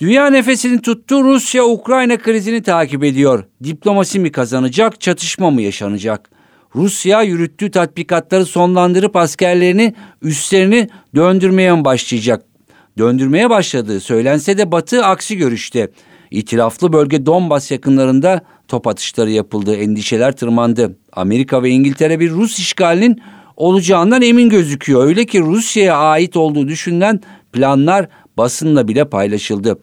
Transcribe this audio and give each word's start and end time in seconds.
Dünya 0.00 0.26
nefesini 0.26 0.82
tuttu, 0.82 1.24
Rusya-Ukrayna 1.24 2.18
krizini 2.18 2.62
takip 2.62 3.04
ediyor. 3.04 3.44
Diplomasi 3.64 4.18
mi 4.18 4.32
kazanacak, 4.32 5.00
çatışma 5.00 5.50
mı 5.50 5.62
yaşanacak? 5.62 6.30
Rusya 6.74 7.22
yürüttüğü 7.22 7.70
tatbikatları 7.70 8.46
sonlandırıp 8.46 9.16
askerlerini 9.16 9.94
üstlerini 10.22 10.88
döndürmeye 11.14 11.74
mi 11.74 11.84
başlayacak? 11.84 12.44
Döndürmeye 12.98 13.50
başladığı 13.50 14.00
söylense 14.00 14.58
de 14.58 14.72
Batı 14.72 15.04
aksi 15.04 15.36
görüşte. 15.36 15.90
İtilaflı 16.30 16.92
bölge 16.92 17.26
Donbas 17.26 17.70
yakınlarında 17.70 18.40
top 18.68 18.86
atışları 18.86 19.30
yapıldı, 19.30 19.76
endişeler 19.76 20.36
tırmandı. 20.36 20.96
Amerika 21.12 21.62
ve 21.62 21.70
İngiltere 21.70 22.20
bir 22.20 22.30
Rus 22.30 22.58
işgalinin 22.58 23.20
olacağından 23.56 24.22
emin 24.22 24.48
gözüküyor. 24.48 25.06
Öyle 25.06 25.26
ki 25.26 25.40
Rusya'ya 25.40 25.96
ait 25.96 26.36
olduğu 26.36 26.68
düşünülen 26.68 27.20
planlar 27.52 28.08
basınla 28.36 28.88
bile 28.88 29.04
paylaşıldı. 29.04 29.78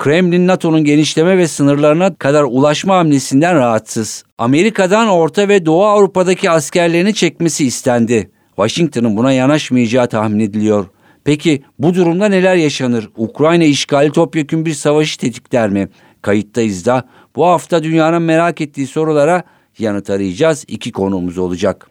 Kremlin 0.00 0.46
NATO'nun 0.46 0.84
genişleme 0.84 1.38
ve 1.38 1.48
sınırlarına 1.48 2.14
kadar 2.14 2.42
ulaşma 2.42 2.96
hamlesinden 2.96 3.54
rahatsız. 3.54 4.24
Amerika'dan 4.38 5.08
Orta 5.08 5.48
ve 5.48 5.66
Doğu 5.66 5.84
Avrupa'daki 5.84 6.50
askerlerini 6.50 7.14
çekmesi 7.14 7.66
istendi. 7.66 8.30
Washington'ın 8.56 9.16
buna 9.16 9.32
yanaşmayacağı 9.32 10.08
tahmin 10.08 10.40
ediliyor. 10.40 10.86
Peki 11.24 11.62
bu 11.78 11.94
durumda 11.94 12.28
neler 12.28 12.56
yaşanır? 12.56 13.08
Ukrayna 13.16 13.64
işgali 13.64 14.12
topyekun 14.12 14.66
bir 14.66 14.74
savaşı 14.74 15.18
tetikler 15.18 15.70
mi? 15.70 15.88
Kayıttayız 16.22 16.86
da 16.86 17.04
bu 17.36 17.46
hafta 17.46 17.82
dünyanın 17.82 18.22
merak 18.22 18.60
ettiği 18.60 18.86
sorulara 18.86 19.42
yanıt 19.78 20.10
arayacağız. 20.10 20.64
İki 20.68 20.92
konuğumuz 20.92 21.38
olacak. 21.38 21.90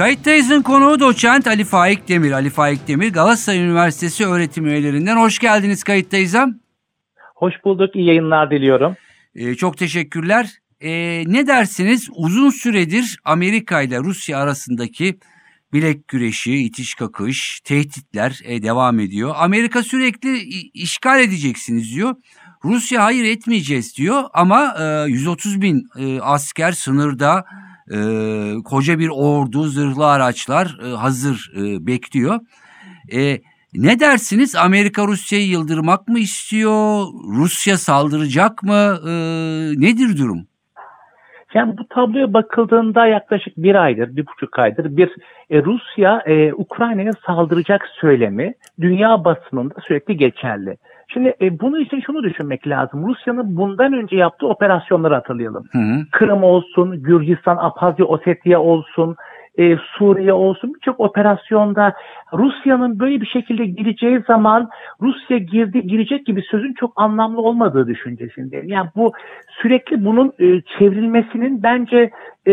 Kayıttayız'ın 0.00 0.62
konuğu 0.62 1.00
doçent 1.00 1.46
Ali 1.46 1.64
Faik 1.64 2.08
Demir. 2.08 2.32
Ali 2.32 2.50
Faik 2.50 2.88
Demir 2.88 3.12
Galatasaray 3.12 3.58
Üniversitesi 3.58 4.26
öğretim 4.26 4.66
üyelerinden. 4.66 5.16
Hoş 5.16 5.38
geldiniz 5.38 5.84
Kayıttayız'a. 5.84 6.48
Hoş 7.34 7.54
bulduk. 7.64 7.96
İyi 7.96 8.06
yayınlar 8.06 8.50
diliyorum. 8.50 8.96
Ee, 9.34 9.54
çok 9.54 9.78
teşekkürler. 9.78 10.50
Ee, 10.80 11.22
ne 11.26 11.46
dersiniz? 11.46 12.08
Uzun 12.14 12.50
süredir 12.50 13.18
Amerika 13.24 13.82
ile 13.82 13.98
Rusya 13.98 14.38
arasındaki 14.38 15.18
bilek 15.72 16.08
güreşi, 16.08 16.54
itiş 16.56 16.94
kakış, 16.94 17.60
tehditler 17.60 18.40
e, 18.44 18.62
devam 18.62 19.00
ediyor. 19.00 19.34
Amerika 19.36 19.82
sürekli 19.82 20.38
işgal 20.74 21.20
edeceksiniz 21.20 21.94
diyor. 21.94 22.14
Rusya 22.64 23.04
hayır 23.04 23.24
etmeyeceğiz 23.24 23.96
diyor 23.96 24.24
ama 24.32 24.74
e, 24.80 25.10
130 25.10 25.60
bin 25.60 25.88
e, 25.98 26.20
asker 26.20 26.72
sınırda 26.72 27.44
e, 27.90 27.98
koca 28.64 28.98
bir 28.98 29.08
ordu, 29.08 29.62
zırhlı 29.62 30.06
araçlar 30.06 30.78
e, 30.84 30.88
hazır 30.88 31.52
e, 31.56 31.86
bekliyor. 31.86 32.40
E, 33.12 33.38
ne 33.74 34.00
dersiniz? 34.00 34.56
Amerika 34.56 35.06
Rusya'yı 35.06 35.48
yıldırmak 35.48 36.08
mı 36.08 36.18
istiyor? 36.18 37.06
Rusya 37.36 37.76
saldıracak 37.76 38.62
mı? 38.62 38.98
E, 39.06 39.12
nedir 39.76 40.18
durum? 40.18 40.46
Yani 41.54 41.78
bu 41.78 41.88
tabloya 41.88 42.34
bakıldığında 42.34 43.06
yaklaşık 43.06 43.56
bir 43.56 43.74
aydır, 43.74 44.16
bir 44.16 44.26
buçuk 44.26 44.58
aydır 44.58 44.96
bir 44.96 45.10
e, 45.50 45.62
Rusya 45.62 46.22
e, 46.26 46.52
Ukrayna'ya 46.52 47.12
saldıracak 47.26 47.88
söylemi 48.00 48.54
dünya 48.80 49.24
basınında 49.24 49.74
sürekli 49.86 50.16
geçerli. 50.16 50.76
Şimdi 51.12 51.34
e, 51.40 51.60
bunun 51.60 51.80
için 51.80 52.00
şunu 52.00 52.22
düşünmek 52.22 52.68
lazım. 52.68 53.08
Rusya'nın 53.08 53.56
bundan 53.56 53.92
önce 53.92 54.16
yaptığı 54.16 54.46
operasyonları 54.46 55.14
hatırlayalım. 55.14 55.64
Hı 55.72 55.78
hı. 55.78 56.06
Kırım 56.12 56.42
olsun, 56.42 57.02
Gürcistan, 57.02 57.56
Abhazya, 57.56 58.06
Osetya 58.06 58.60
olsun, 58.60 59.16
e, 59.58 59.76
Suriye 59.76 60.32
olsun 60.32 60.74
birçok 60.74 61.00
operasyonda 61.00 61.94
Rusya'nın 62.32 63.00
böyle 63.00 63.20
bir 63.20 63.26
şekilde 63.26 63.66
gireceği 63.66 64.22
zaman 64.26 64.68
Rusya 65.02 65.38
girdi 65.38 65.86
girecek 65.86 66.26
gibi 66.26 66.42
sözün 66.42 66.72
çok 66.72 66.92
anlamlı 66.96 67.40
olmadığı 67.40 67.86
düşüncesindeyim. 67.86 68.68
Yani 68.68 68.88
bu 68.96 69.12
sürekli 69.62 70.04
bunun 70.04 70.32
e, 70.38 70.60
çevrilmesinin 70.78 71.62
bence 71.62 72.10
e, 72.46 72.52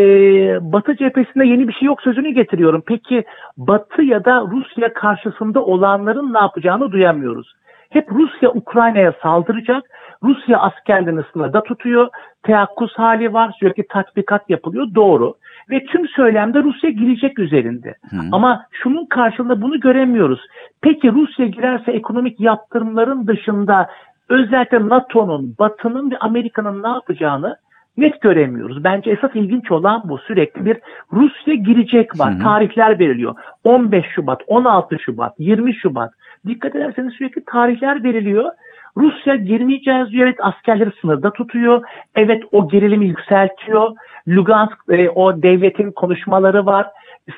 Batı 0.74 0.96
cephesinde 0.96 1.46
yeni 1.46 1.68
bir 1.68 1.74
şey 1.74 1.86
yok 1.86 2.02
sözünü 2.02 2.30
getiriyorum. 2.30 2.84
Peki 2.88 3.24
Batı 3.58 4.02
ya 4.02 4.26
da 4.26 4.42
Rusya 4.42 4.94
karşısında 4.94 5.66
olanların 5.66 6.34
ne 6.34 6.40
yapacağını 6.40 6.92
duyamıyoruz. 6.92 7.54
Hep 7.90 8.12
Rusya 8.12 8.50
Ukrayna'ya 8.50 9.14
saldıracak. 9.24 9.84
Rusya 10.24 10.60
askerlerini 10.60 11.22
sınırda 11.34 11.64
tutuyor. 11.64 12.08
Teyakkuz 12.44 12.94
hali 12.98 13.34
var. 13.34 13.56
Sürekli 13.60 13.88
tatbikat 13.88 14.50
yapılıyor. 14.50 14.88
Doğru. 14.96 15.34
Ve 15.70 15.86
tüm 15.86 16.08
söylemde 16.08 16.64
Rusya 16.64 16.90
girecek 16.90 17.40
üzerinde. 17.40 17.96
Hı. 18.10 18.18
Ama 18.32 18.66
şunun 18.72 19.06
karşılığında 19.06 19.62
bunu 19.62 19.80
göremiyoruz. 19.80 20.40
Peki 20.82 21.12
Rusya 21.12 21.46
girerse 21.46 21.92
ekonomik 21.92 22.40
yaptırımların 22.40 23.28
dışında 23.28 23.90
özellikle 24.30 24.90
NATO'nun, 24.90 25.56
Batı'nın 25.60 26.12
ve 26.12 26.18
Amerika'nın 26.18 26.84
ne 26.84 26.88
yapacağını 26.88 27.56
net 27.98 28.22
göremiyoruz. 28.22 28.84
Bence 28.84 29.12
esas 29.12 29.32
ilginç 29.36 29.72
olan 29.72 30.04
bu. 30.06 30.18
Sürekli 30.18 30.66
bir 30.66 30.78
Rusya 31.14 31.54
girecek 31.56 32.20
var. 32.20 32.34
Hı 32.34 32.38
hı. 32.38 32.44
Tarihler 32.44 33.00
veriliyor. 33.00 33.36
15 33.64 34.06
Şubat, 34.16 34.42
16 34.48 35.00
Şubat, 35.00 35.34
20 35.40 35.76
Şubat. 35.76 36.12
Dikkat 36.48 36.76
ederseniz 36.76 37.14
sürekli 37.14 37.46
tarihler 37.46 38.04
veriliyor. 38.04 38.52
Rusya 38.98 39.36
girmeyeceğiz 39.36 40.12
diyor. 40.12 40.28
Evet 40.28 40.38
askerleri 40.40 40.92
sınırda 41.02 41.34
tutuyor. 41.34 41.82
Evet 42.16 42.44
o 42.52 42.68
gerilimi 42.68 43.06
yükseltiyor. 43.06 43.92
Lugansk 44.28 44.78
e, 44.90 45.10
o 45.10 45.42
devletin 45.42 45.92
konuşmaları 45.92 46.66
var. 46.66 46.88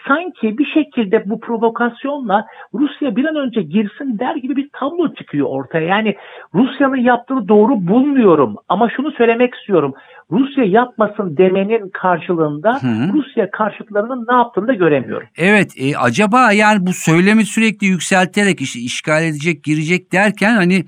Sanki 0.07 0.57
bir 0.57 0.65
şekilde 0.65 1.29
bu 1.29 1.39
provokasyonla 1.39 2.45
Rusya 2.73 3.15
bir 3.15 3.25
an 3.25 3.35
önce 3.35 3.61
girsin 3.61 4.19
der 4.19 4.35
gibi 4.35 4.55
bir 4.55 4.69
tablo 4.73 5.13
çıkıyor 5.13 5.47
ortaya. 5.49 5.87
Yani 5.87 6.15
Rusya'nın 6.55 6.95
yaptığını 6.95 7.47
doğru 7.47 7.87
bulmuyorum 7.87 8.55
ama 8.69 8.89
şunu 8.89 9.11
söylemek 9.11 9.55
istiyorum. 9.55 9.93
Rusya 10.31 10.63
yapmasın 10.63 11.37
demenin 11.37 11.89
karşılığında 11.89 12.73
Hı. 12.73 13.13
Rusya 13.13 13.51
karşıtlarının 13.51 14.25
ne 14.29 14.35
yaptığını 14.35 14.67
da 14.67 14.73
göremiyorum. 14.73 15.27
Evet 15.37 15.73
e, 15.77 15.97
acaba 15.97 16.51
yani 16.51 16.87
bu 16.87 16.93
söylemi 16.93 17.45
sürekli 17.45 17.87
yükselterek 17.87 18.61
işte 18.61 18.79
işgal 18.79 19.23
edecek 19.23 19.63
girecek 19.63 20.11
derken 20.11 20.55
hani 20.55 20.85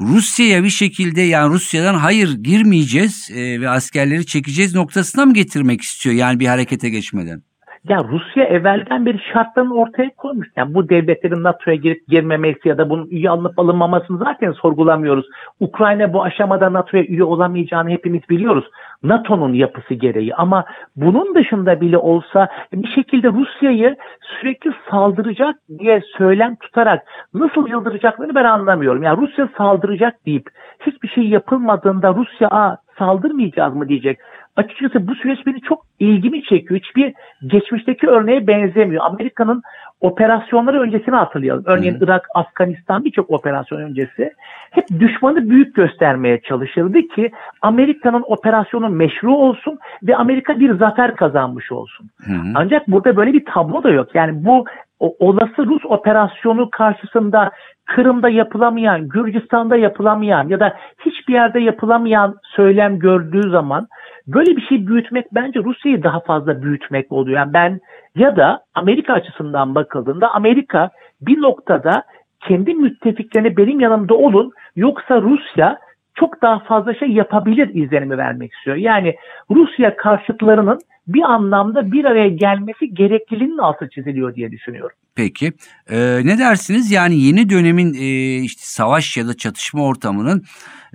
Rusya'ya 0.00 0.64
bir 0.64 0.70
şekilde 0.70 1.20
yani 1.20 1.54
Rusya'dan 1.54 1.94
hayır 1.94 2.34
girmeyeceğiz 2.42 3.30
e, 3.34 3.60
ve 3.60 3.68
askerleri 3.68 4.26
çekeceğiz 4.26 4.74
noktasına 4.74 5.26
mı 5.26 5.34
getirmek 5.34 5.80
istiyor 5.80 6.16
yani 6.16 6.40
bir 6.40 6.46
harekete 6.46 6.90
geçmeden? 6.90 7.42
Ya 7.88 7.98
Rusya 8.04 8.44
evvelden 8.44 9.06
bir 9.06 9.30
şartlarını 9.32 9.74
ortaya 9.74 10.10
koymuş. 10.16 10.48
Yani 10.56 10.74
bu 10.74 10.88
devletlerin 10.88 11.42
NATO'ya 11.42 11.76
girip 11.76 12.08
girmemesi 12.08 12.68
ya 12.68 12.78
da 12.78 12.90
bunun 12.90 13.06
üye 13.06 13.30
alınıp 13.30 13.58
alınmamasını 13.58 14.18
zaten 14.18 14.52
sorgulamıyoruz. 14.52 15.26
Ukrayna 15.60 16.12
bu 16.12 16.22
aşamada 16.22 16.72
NATO'ya 16.72 17.04
üye 17.04 17.24
olamayacağını 17.24 17.90
hepimiz 17.90 18.22
biliyoruz. 18.30 18.64
NATO'nun 19.02 19.52
yapısı 19.52 19.94
gereği 19.94 20.34
ama 20.34 20.64
bunun 20.96 21.34
dışında 21.34 21.80
bile 21.80 21.98
olsa 21.98 22.48
bir 22.72 22.88
şekilde 22.88 23.28
Rusya'yı 23.28 23.96
sürekli 24.20 24.72
saldıracak 24.90 25.56
diye 25.78 26.02
söylem 26.18 26.56
tutarak 26.56 27.02
nasıl 27.34 27.68
yıldıracaklarını 27.68 28.34
ben 28.34 28.44
anlamıyorum. 28.44 29.02
Yani 29.02 29.20
Rusya 29.20 29.48
saldıracak 29.58 30.26
deyip 30.26 30.46
hiçbir 30.86 31.08
şey 31.08 31.24
yapılmadığında 31.24 32.14
Rusya 32.14 32.78
saldırmayacağız 32.98 33.74
mı 33.74 33.88
diyecek 33.88 34.18
açıkçası 34.60 35.08
bu 35.08 35.14
süreç 35.14 35.46
beni 35.46 35.60
çok 35.60 35.86
ilgimi 35.98 36.42
çekiyor. 36.42 36.80
Hiçbir 36.80 37.14
geçmişteki 37.46 38.06
örneğe 38.06 38.46
benzemiyor. 38.46 39.04
Amerika'nın 39.04 39.62
operasyonları 40.00 40.80
öncesini 40.80 41.14
hatırlayalım. 41.14 41.64
Örneğin 41.66 41.94
hmm. 41.94 42.04
Irak, 42.04 42.28
Afganistan 42.34 43.04
birçok 43.04 43.30
operasyon 43.30 43.80
öncesi 43.80 44.32
hep 44.70 44.84
düşmanı 45.00 45.50
büyük 45.50 45.74
göstermeye 45.74 46.40
çalışıldı 46.40 47.02
ki 47.02 47.30
Amerika'nın 47.62 48.24
operasyonu 48.26 48.88
meşru 48.88 49.36
olsun 49.36 49.78
ve 50.02 50.16
Amerika 50.16 50.60
bir 50.60 50.74
zafer 50.74 51.16
kazanmış 51.16 51.72
olsun. 51.72 52.06
Hmm. 52.24 52.56
Ancak 52.56 52.88
burada 52.88 53.16
böyle 53.16 53.32
bir 53.32 53.44
tablo 53.44 53.82
da 53.82 53.90
yok. 53.90 54.14
Yani 54.14 54.44
bu 54.44 54.64
o, 55.00 55.14
olası 55.18 55.66
Rus 55.66 55.84
operasyonu 55.84 56.70
karşısında 56.70 57.50
Kırım'da 57.86 58.28
yapılamayan, 58.28 59.08
Gürcistan'da 59.08 59.76
yapılamayan 59.76 60.48
ya 60.48 60.60
da 60.60 60.76
hiçbir 61.06 61.32
yerde 61.32 61.60
yapılamayan 61.60 62.34
söylem 62.56 62.98
gördüğü 62.98 63.50
zaman 63.50 63.86
Böyle 64.34 64.56
bir 64.56 64.62
şey 64.62 64.86
büyütmek 64.86 65.34
bence 65.34 65.60
Rusya'yı 65.60 66.02
daha 66.02 66.20
fazla 66.20 66.62
büyütmek 66.62 67.12
oluyor. 67.12 67.38
Yani 67.38 67.52
ben 67.52 67.80
ya 68.14 68.36
da 68.36 68.60
Amerika 68.74 69.12
açısından 69.12 69.74
bakıldığında 69.74 70.34
Amerika 70.34 70.90
bir 71.20 71.40
noktada 71.42 72.02
kendi 72.48 72.74
müttefiklerine 72.74 73.56
benim 73.56 73.80
yanımda 73.80 74.14
olun 74.14 74.52
yoksa 74.76 75.22
Rusya 75.22 75.78
çok 76.20 76.42
daha 76.42 76.58
fazla 76.58 76.94
şey 76.94 77.08
yapabilir 77.08 77.74
izlenimi 77.74 78.18
vermek 78.18 78.52
istiyor. 78.52 78.76
Yani 78.76 79.14
Rusya 79.50 79.96
karşıtlarının 79.96 80.78
bir 81.06 81.22
anlamda 81.22 81.92
bir 81.92 82.04
araya 82.04 82.28
gelmesi 82.28 82.94
gerekliliğinin 82.94 83.58
altı 83.58 83.88
çiziliyor 83.94 84.34
diye 84.34 84.50
düşünüyorum. 84.50 84.96
Peki 85.14 85.52
ee, 85.90 86.20
ne 86.24 86.38
dersiniz 86.38 86.90
yani 86.90 87.20
yeni 87.20 87.50
dönemin 87.50 87.94
e, 87.94 88.36
işte 88.44 88.62
savaş 88.64 89.16
ya 89.16 89.28
da 89.28 89.36
çatışma 89.36 89.84
ortamının 89.84 90.42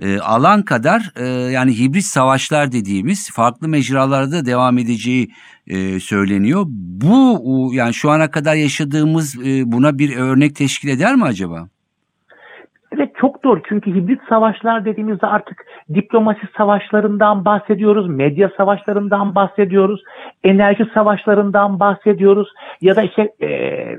e, 0.00 0.18
alan 0.18 0.62
kadar 0.62 1.12
e, 1.16 1.26
yani 1.26 1.78
hibrit 1.78 2.04
savaşlar 2.04 2.72
dediğimiz 2.72 3.30
farklı 3.32 3.68
mecralarda 3.68 4.46
devam 4.46 4.78
edeceği 4.78 5.28
e, 5.66 6.00
söyleniyor. 6.00 6.64
Bu 6.68 7.70
yani 7.74 7.94
şu 7.94 8.10
ana 8.10 8.30
kadar 8.30 8.54
yaşadığımız 8.54 9.46
e, 9.46 9.72
buna 9.72 9.98
bir 9.98 10.16
örnek 10.16 10.56
teşkil 10.56 10.88
eder 10.88 11.14
mi 11.14 11.24
acaba? 11.24 11.68
Evet 12.96 13.16
çok 13.20 13.44
doğru 13.44 13.60
çünkü 13.68 13.94
hibrit 13.94 14.20
savaşlar 14.28 14.84
dediğimizde 14.84 15.26
artık 15.26 15.66
diplomasi 15.94 16.40
savaşlarından 16.56 17.44
bahsediyoruz, 17.44 18.08
medya 18.08 18.50
savaşlarından 18.56 19.34
bahsediyoruz, 19.34 20.02
enerji 20.44 20.86
savaşlarından 20.94 21.80
bahsediyoruz 21.80 22.48
ya 22.80 22.96
da 22.96 23.02
işte 23.02 23.28
e, 23.42 23.48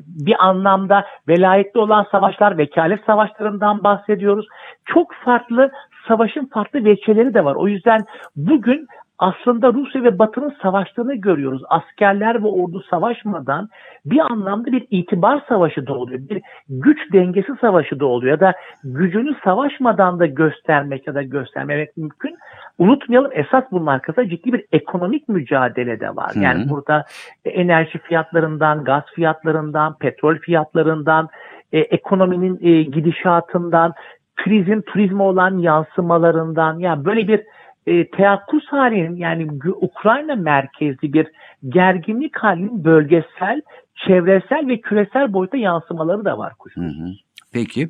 bir 0.07 0.35
anlamda 0.39 1.05
velayetli 1.27 1.79
olan 1.79 2.05
savaşlar, 2.11 2.57
vekalet 2.57 3.05
savaşlarından 3.05 3.83
bahsediyoruz. 3.83 4.47
Çok 4.85 5.13
farklı 5.13 5.71
savaşın 6.07 6.45
farklı 6.53 6.85
veçeleri 6.85 7.33
de 7.33 7.45
var. 7.45 7.55
O 7.55 7.67
yüzden 7.67 7.99
bugün 8.35 8.87
aslında 9.19 9.73
Rusya 9.73 10.03
ve 10.03 10.19
Batı'nın 10.19 10.53
savaştığını 10.61 11.15
görüyoruz. 11.15 11.61
Askerler 11.69 12.43
ve 12.43 12.47
ordu 12.47 12.83
savaşmadan 12.89 13.69
bir 14.05 14.19
anlamda 14.19 14.71
bir 14.71 14.87
itibar 14.89 15.43
savaşı 15.49 15.87
da 15.87 15.93
oluyor. 15.93 16.19
Bir 16.29 16.41
güç 16.69 17.13
dengesi 17.13 17.51
savaşı 17.61 17.99
da 17.99 18.05
oluyor. 18.05 18.31
Ya 18.31 18.39
da 18.39 18.53
gücünü 18.83 19.35
savaşmadan 19.43 20.19
da 20.19 20.25
göstermek 20.25 21.07
ya 21.07 21.15
da 21.15 21.23
göstermemek 21.23 21.97
mümkün. 21.97 22.37
Unutmayalım 22.77 23.31
esas 23.33 23.63
bunun 23.71 23.85
arkasında 23.85 24.29
ciddi 24.29 24.53
bir 24.53 24.65
ekonomik 24.71 25.29
mücadele 25.29 25.99
de 25.99 26.15
var. 26.15 26.31
Yani 26.35 26.61
Hı-hı. 26.61 26.69
burada 26.69 27.05
enerji 27.45 27.99
fiyatlarından, 27.99 28.83
gaz 28.83 29.03
fiyatlarından, 29.15 29.97
petrol 29.97 30.35
fiyatlarından, 30.35 31.29
e, 31.71 31.79
ekonominin 31.79 32.59
e, 32.61 32.83
gidişatından, 32.83 33.93
krizin 34.35 34.81
turizme 34.81 35.23
olan 35.23 35.57
yansımalarından 35.57 36.79
yani 36.79 37.05
böyle 37.05 37.27
bir 37.27 37.41
e, 37.87 38.09
teyakkuz 38.09 38.63
halinin 38.67 39.15
yani 39.15 39.47
Ukrayna 39.81 40.35
merkezli 40.35 41.13
bir 41.13 41.27
gerginlik 41.69 42.37
halinin 42.37 42.83
bölgesel, 42.83 43.61
çevresel 44.07 44.67
ve 44.67 44.81
küresel 44.81 45.33
boyuta 45.33 45.57
yansımaları 45.57 46.25
da 46.25 46.37
var 46.37 46.53
kuşkusuz. 46.59 47.27
Peki. 47.51 47.89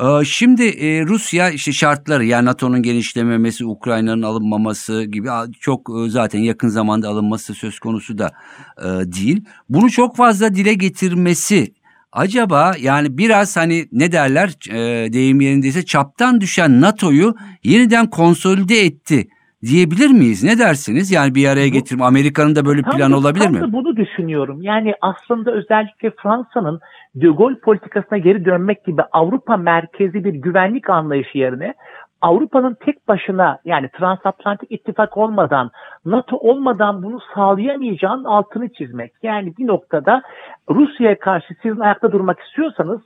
Ee, 0.00 0.24
şimdi 0.24 0.62
e, 0.62 1.06
Rusya 1.06 1.50
işte 1.50 1.72
şartları 1.72 2.24
yani 2.24 2.44
NATO'nun 2.44 2.82
genişlememesi, 2.82 3.64
Ukrayna'nın 3.66 4.22
alınmaması 4.22 5.04
gibi 5.04 5.28
çok 5.60 5.90
e, 5.90 6.10
zaten 6.10 6.38
yakın 6.38 6.68
zamanda 6.68 7.08
alınması 7.08 7.54
söz 7.54 7.78
konusu 7.78 8.18
da 8.18 8.30
e, 8.78 8.86
değil. 8.86 9.44
Bunu 9.68 9.90
çok 9.90 10.16
fazla 10.16 10.54
dile 10.54 10.74
getirmesi 10.74 11.74
acaba 12.14 12.72
yani 12.80 13.18
biraz 13.18 13.56
hani 13.56 13.84
ne 13.92 14.12
derler 14.12 14.48
e, 14.70 15.12
deyim 15.12 15.40
yerindeyse 15.40 15.84
çaptan 15.84 16.40
düşen 16.40 16.80
NATO'yu 16.80 17.34
yeniden 17.64 18.10
konsolide 18.10 18.74
etti 18.74 19.28
diyebilir 19.62 20.10
miyiz? 20.10 20.44
Ne 20.44 20.58
dersiniz? 20.58 21.12
Yani 21.12 21.34
bir 21.34 21.48
araya 21.48 21.68
getirme 21.68 22.04
Amerika'nın 22.04 22.56
da 22.56 22.66
böyle 22.66 22.82
tam 22.82 22.96
plan 22.96 23.12
da, 23.12 23.16
olabilir 23.16 23.44
tam 23.44 23.52
mi? 23.52 23.60
Da 23.60 23.72
bunu 23.72 23.96
düşünüyorum. 23.96 24.62
Yani 24.62 24.94
aslında 25.00 25.52
özellikle 25.52 26.10
Fransa'nın 26.22 26.80
De 27.14 27.26
Gaulle 27.26 27.58
politikasına 27.58 28.18
geri 28.18 28.44
dönmek 28.44 28.84
gibi 28.84 29.02
Avrupa 29.12 29.56
merkezi 29.56 30.24
bir 30.24 30.34
güvenlik 30.34 30.90
anlayışı 30.90 31.38
yerine 31.38 31.74
Avrupa'nın 32.24 32.74
tek 32.74 33.08
başına 33.08 33.58
yani 33.64 33.88
transatlantik 33.88 34.72
ittifak 34.72 35.16
olmadan, 35.16 35.70
NATO 36.04 36.36
olmadan 36.36 37.02
bunu 37.02 37.18
sağlayamayacağın 37.34 38.24
altını 38.24 38.72
çizmek. 38.72 39.12
Yani 39.22 39.56
bir 39.58 39.66
noktada 39.66 40.22
Rusya'ya 40.70 41.18
karşı 41.18 41.54
sizin 41.62 41.80
ayakta 41.80 42.12
durmak 42.12 42.40
istiyorsanız 42.40 43.00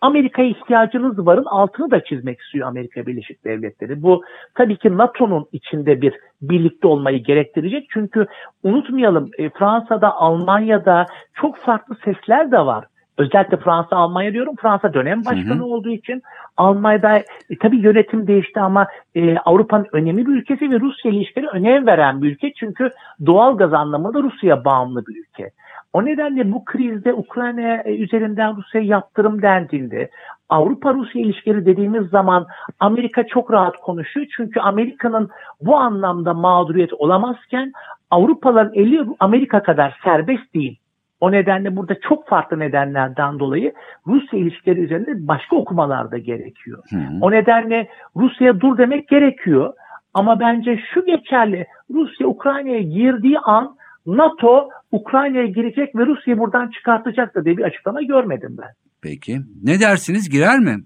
Amerika'ya 0.00 0.48
ihtiyacınız 0.48 1.26
varın 1.26 1.44
altını 1.44 1.90
da 1.90 2.04
çizmek 2.04 2.40
istiyor 2.40 2.68
Amerika 2.68 3.06
Birleşik 3.06 3.44
Devletleri. 3.44 4.02
Bu 4.02 4.22
tabii 4.54 4.76
ki 4.76 4.98
NATO'nun 4.98 5.46
içinde 5.52 6.02
bir 6.02 6.14
birlikte 6.42 6.86
olmayı 6.86 7.24
gerektirecek. 7.24 7.86
Çünkü 7.90 8.26
unutmayalım 8.62 9.30
e, 9.38 9.50
Fransa'da, 9.50 10.14
Almanya'da 10.14 11.06
çok 11.34 11.56
farklı 11.56 11.96
sesler 12.04 12.50
de 12.50 12.58
var. 12.58 12.84
Özellikle 13.18 13.56
Fransa, 13.56 13.96
Almanya 13.96 14.32
diyorum. 14.32 14.54
Fransa 14.62 14.94
dönem 14.94 15.24
başkanı 15.24 15.54
hı 15.54 15.58
hı. 15.58 15.64
olduğu 15.64 15.90
için 15.90 16.22
Almanya'da 16.56 17.18
e, 17.18 17.24
tabii 17.60 17.76
yönetim 17.76 18.26
değişti 18.26 18.60
ama 18.60 18.86
e, 19.14 19.38
Avrupa'nın 19.38 19.86
önemli 19.92 20.26
bir 20.26 20.32
ülkesi 20.32 20.70
ve 20.70 20.80
Rusya 20.80 21.10
ilişkileri 21.10 21.48
önem 21.48 21.86
veren 21.86 22.22
bir 22.22 22.30
ülke. 22.30 22.52
Çünkü 22.52 22.90
doğal 23.26 23.56
gaz 23.56 23.72
anlamında 23.72 24.22
Rusya 24.22 24.64
bağımlı 24.64 25.06
bir 25.06 25.16
ülke. 25.16 25.50
O 25.92 26.04
nedenle 26.04 26.52
bu 26.52 26.64
krizde 26.64 27.14
Ukrayna 27.14 27.82
e, 27.82 27.96
üzerinden 27.96 28.56
Rusya'ya 28.56 28.86
yaptırım 28.86 29.42
dendiğinde 29.42 30.10
Avrupa-Rusya 30.48 31.22
ilişkileri 31.22 31.66
dediğimiz 31.66 32.08
zaman 32.08 32.46
Amerika 32.80 33.26
çok 33.26 33.52
rahat 33.52 33.76
konuşuyor. 33.76 34.26
Çünkü 34.36 34.60
Amerika'nın 34.60 35.30
bu 35.60 35.76
anlamda 35.76 36.34
mağduriyet 36.34 36.92
olamazken 36.92 37.72
Avrupalıların 38.10 38.74
eli 38.74 39.06
Amerika 39.20 39.62
kadar 39.62 39.98
serbest 40.04 40.54
değil. 40.54 40.78
O 41.22 41.32
nedenle 41.32 41.76
burada 41.76 42.00
çok 42.08 42.28
farklı 42.28 42.58
nedenlerden 42.58 43.38
dolayı 43.38 43.72
Rusya 44.06 44.38
ilişkileri 44.38 44.80
üzerinde 44.80 45.28
başka 45.28 45.56
okumalar 45.56 46.10
da 46.10 46.18
gerekiyor. 46.18 46.82
Hı 46.90 46.96
hı. 46.96 47.18
O 47.20 47.30
nedenle 47.30 47.88
Rusya'ya 48.16 48.60
dur 48.60 48.78
demek 48.78 49.08
gerekiyor. 49.08 49.72
Ama 50.14 50.40
bence 50.40 50.80
şu 50.94 51.06
geçerli. 51.06 51.66
Rusya 51.90 52.26
Ukrayna'ya 52.26 52.80
girdiği 52.80 53.38
an 53.38 53.76
NATO 54.06 54.68
Ukrayna'ya 54.92 55.46
girecek 55.46 55.96
ve 55.96 56.06
Rusya'yı 56.06 56.38
buradan 56.38 56.70
çıkartacak 56.70 57.34
da 57.34 57.44
diye 57.44 57.56
bir 57.56 57.64
açıklama 57.64 58.02
görmedim 58.02 58.56
ben. 58.62 58.70
Peki. 59.02 59.38
Ne 59.64 59.80
dersiniz 59.80 60.30
girer 60.30 60.58
mi? 60.58 60.76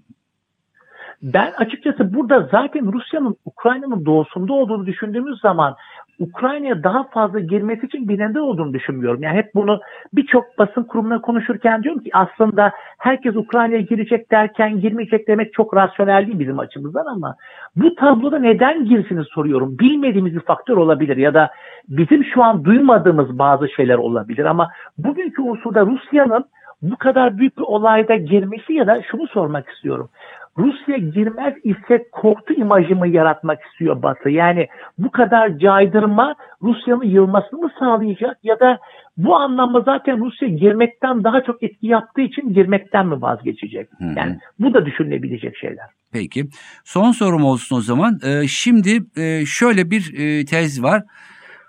Ben 1.21 1.51
açıkçası 1.57 2.13
burada 2.13 2.49
zaten 2.51 2.93
Rusya'nın 2.93 3.35
Ukrayna'nın 3.45 4.05
doğusunda 4.05 4.53
olduğunu 4.53 4.85
düşündüğümüz 4.85 5.39
zaman 5.41 5.75
Ukrayna'ya 6.19 6.83
daha 6.83 7.03
fazla 7.03 7.39
girmesi 7.39 7.85
için 7.85 8.09
bir 8.09 8.19
neden 8.19 8.39
olduğunu 8.39 8.73
düşünmüyorum. 8.73 9.23
Yani 9.23 9.37
hep 9.37 9.55
bunu 9.55 9.79
birçok 10.13 10.57
basın 10.57 10.83
kurumuna 10.83 11.21
konuşurken 11.21 11.83
diyorum 11.83 12.03
ki 12.03 12.09
aslında 12.13 12.71
herkes 12.97 13.35
Ukrayna'ya 13.35 13.81
girecek 13.81 14.31
derken 14.31 14.79
girmeyecek 14.79 15.27
demek 15.27 15.53
çok 15.53 15.75
rasyonel 15.75 16.27
değil 16.27 16.39
bizim 16.39 16.59
açımızdan 16.59 17.05
ama 17.05 17.35
bu 17.75 17.95
tabloda 17.95 18.39
neden 18.39 18.85
girsiniz 18.85 19.27
soruyorum. 19.29 19.79
Bilmediğimiz 19.79 20.35
bir 20.35 20.39
faktör 20.39 20.77
olabilir 20.77 21.17
ya 21.17 21.33
da 21.33 21.49
bizim 21.89 22.23
şu 22.23 22.43
an 22.43 22.65
duymadığımız 22.65 23.39
bazı 23.39 23.69
şeyler 23.69 23.97
olabilir 23.97 24.45
ama 24.45 24.69
bugünkü 24.97 25.41
unsurda 25.41 25.85
Rusya'nın 25.85 26.45
bu 26.81 26.97
kadar 26.97 27.37
büyük 27.37 27.57
bir 27.57 27.63
olayda 27.63 28.15
girmesi 28.15 28.73
ya 28.73 28.87
da 28.87 29.01
şunu 29.11 29.27
sormak 29.27 29.69
istiyorum. 29.69 30.09
Rusya 30.57 30.97
girmez 30.97 31.53
ise 31.63 32.05
korku 32.11 32.53
imajı 32.53 32.95
mı 32.95 33.07
yaratmak 33.07 33.59
istiyor 33.65 34.03
Batı? 34.03 34.29
Yani 34.29 34.67
bu 34.97 35.11
kadar 35.11 35.57
caydırma 35.57 36.35
Rusya'nın 36.61 37.05
yılmasını 37.05 37.59
mı 37.59 37.71
sağlayacak 37.79 38.37
ya 38.43 38.59
da 38.59 38.79
bu 39.17 39.35
anlamda 39.35 39.81
zaten 39.81 40.25
Rusya 40.25 40.47
girmekten 40.47 41.23
daha 41.23 41.43
çok 41.43 41.63
etki 41.63 41.87
yaptığı 41.87 42.21
için 42.21 42.53
girmekten 42.53 43.07
mi 43.07 43.21
vazgeçecek? 43.21 43.89
Hı 43.99 44.05
hı. 44.05 44.13
Yani 44.17 44.37
bu 44.59 44.73
da 44.73 44.85
düşünülebilecek 44.85 45.57
şeyler. 45.57 45.85
Peki. 46.13 46.45
Son 46.83 47.11
sorum 47.11 47.43
olsun 47.43 47.75
o 47.75 47.81
zaman. 47.81 48.19
Ee, 48.25 48.47
şimdi 48.47 49.03
e, 49.17 49.45
şöyle 49.45 49.91
bir 49.91 50.13
e, 50.17 50.45
tez 50.45 50.83
var. 50.83 51.03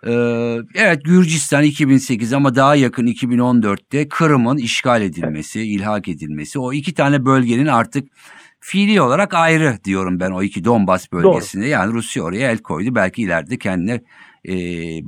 Ee, 0.07 0.11
evet 0.75 1.04
Gürcistan 1.04 1.62
2008 1.62 2.33
ama 2.33 2.54
daha 2.54 2.75
yakın 2.75 3.07
2014'te 3.07 4.09
Kırım'ın 4.09 4.57
işgal 4.57 5.02
edilmesi, 5.02 5.59
evet. 5.59 5.68
ilhak 5.68 6.09
edilmesi. 6.09 6.59
O 6.59 6.73
iki 6.73 6.95
tane 6.95 7.25
bölgenin 7.25 7.66
artık 7.66 8.09
fiili 8.68 9.00
olarak 9.00 9.34
ayrı 9.34 9.78
diyorum 9.84 10.20
ben 10.20 10.30
o 10.30 10.42
iki 10.42 10.64
Donbas 10.64 11.12
bölgesinde. 11.12 11.62
Doğru. 11.62 11.70
Yani 11.70 11.92
Rusya 11.92 12.22
oraya 12.22 12.50
el 12.50 12.58
koydu. 12.58 12.94
Belki 12.94 13.22
ileride 13.22 13.58
kendine 13.58 14.00
e, 14.48 14.54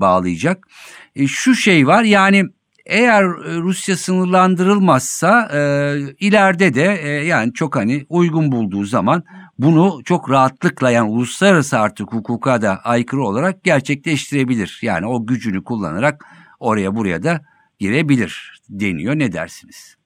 bağlayacak. 0.00 0.68
E, 1.16 1.26
şu 1.26 1.54
şey 1.54 1.86
var 1.86 2.02
yani 2.02 2.44
eğer 2.86 3.24
Rusya 3.62 3.96
sınırlandırılmazsa 3.96 5.50
e, 5.52 5.60
ileride 6.20 6.74
de 6.74 7.00
e, 7.02 7.08
yani 7.08 7.52
çok 7.52 7.76
hani 7.76 8.06
uygun 8.08 8.52
bulduğu 8.52 8.84
zaman 8.84 9.24
bunu 9.58 10.00
çok 10.04 10.30
rahatlıkla 10.30 10.90
yani 10.90 11.10
uluslararası 11.10 11.78
artık 11.78 12.12
hukuka 12.12 12.62
da 12.62 12.80
aykırı 12.84 13.22
olarak 13.22 13.64
gerçekleştirebilir. 13.64 14.78
Yani 14.82 15.06
o 15.06 15.26
gücünü 15.26 15.64
kullanarak 15.64 16.26
oraya 16.60 16.96
buraya 16.96 17.22
da 17.22 17.40
girebilir 17.78 18.60
deniyor. 18.68 19.18
Ne 19.18 19.32
dersiniz? 19.32 19.99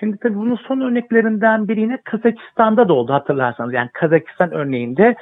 Şimdi 0.00 0.16
tabii 0.16 0.36
bunun 0.36 0.56
son 0.56 0.80
örneklerinden 0.80 1.68
biri 1.68 1.80
yine 1.80 1.98
Kazakistan'da 2.04 2.88
da 2.88 2.92
oldu 2.92 3.12
hatırlarsanız. 3.12 3.74
Yani 3.74 3.88
Kazakistan 3.92 4.52
örneğinde 4.52 5.16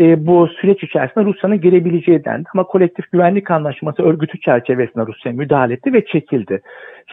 e, 0.00 0.26
bu 0.26 0.48
süreç 0.48 0.82
içerisinde 0.82 1.24
Rusya'nın 1.24 1.60
girebileceği 1.60 2.24
dendi. 2.24 2.48
Ama 2.54 2.64
kolektif 2.64 3.12
güvenlik 3.12 3.50
anlaşması 3.50 4.02
örgütü 4.02 4.40
çerçevesinde 4.40 5.06
Rusya 5.06 5.32
müdahale 5.32 5.74
etti 5.74 5.92
ve 5.92 6.04
çekildi. 6.04 6.62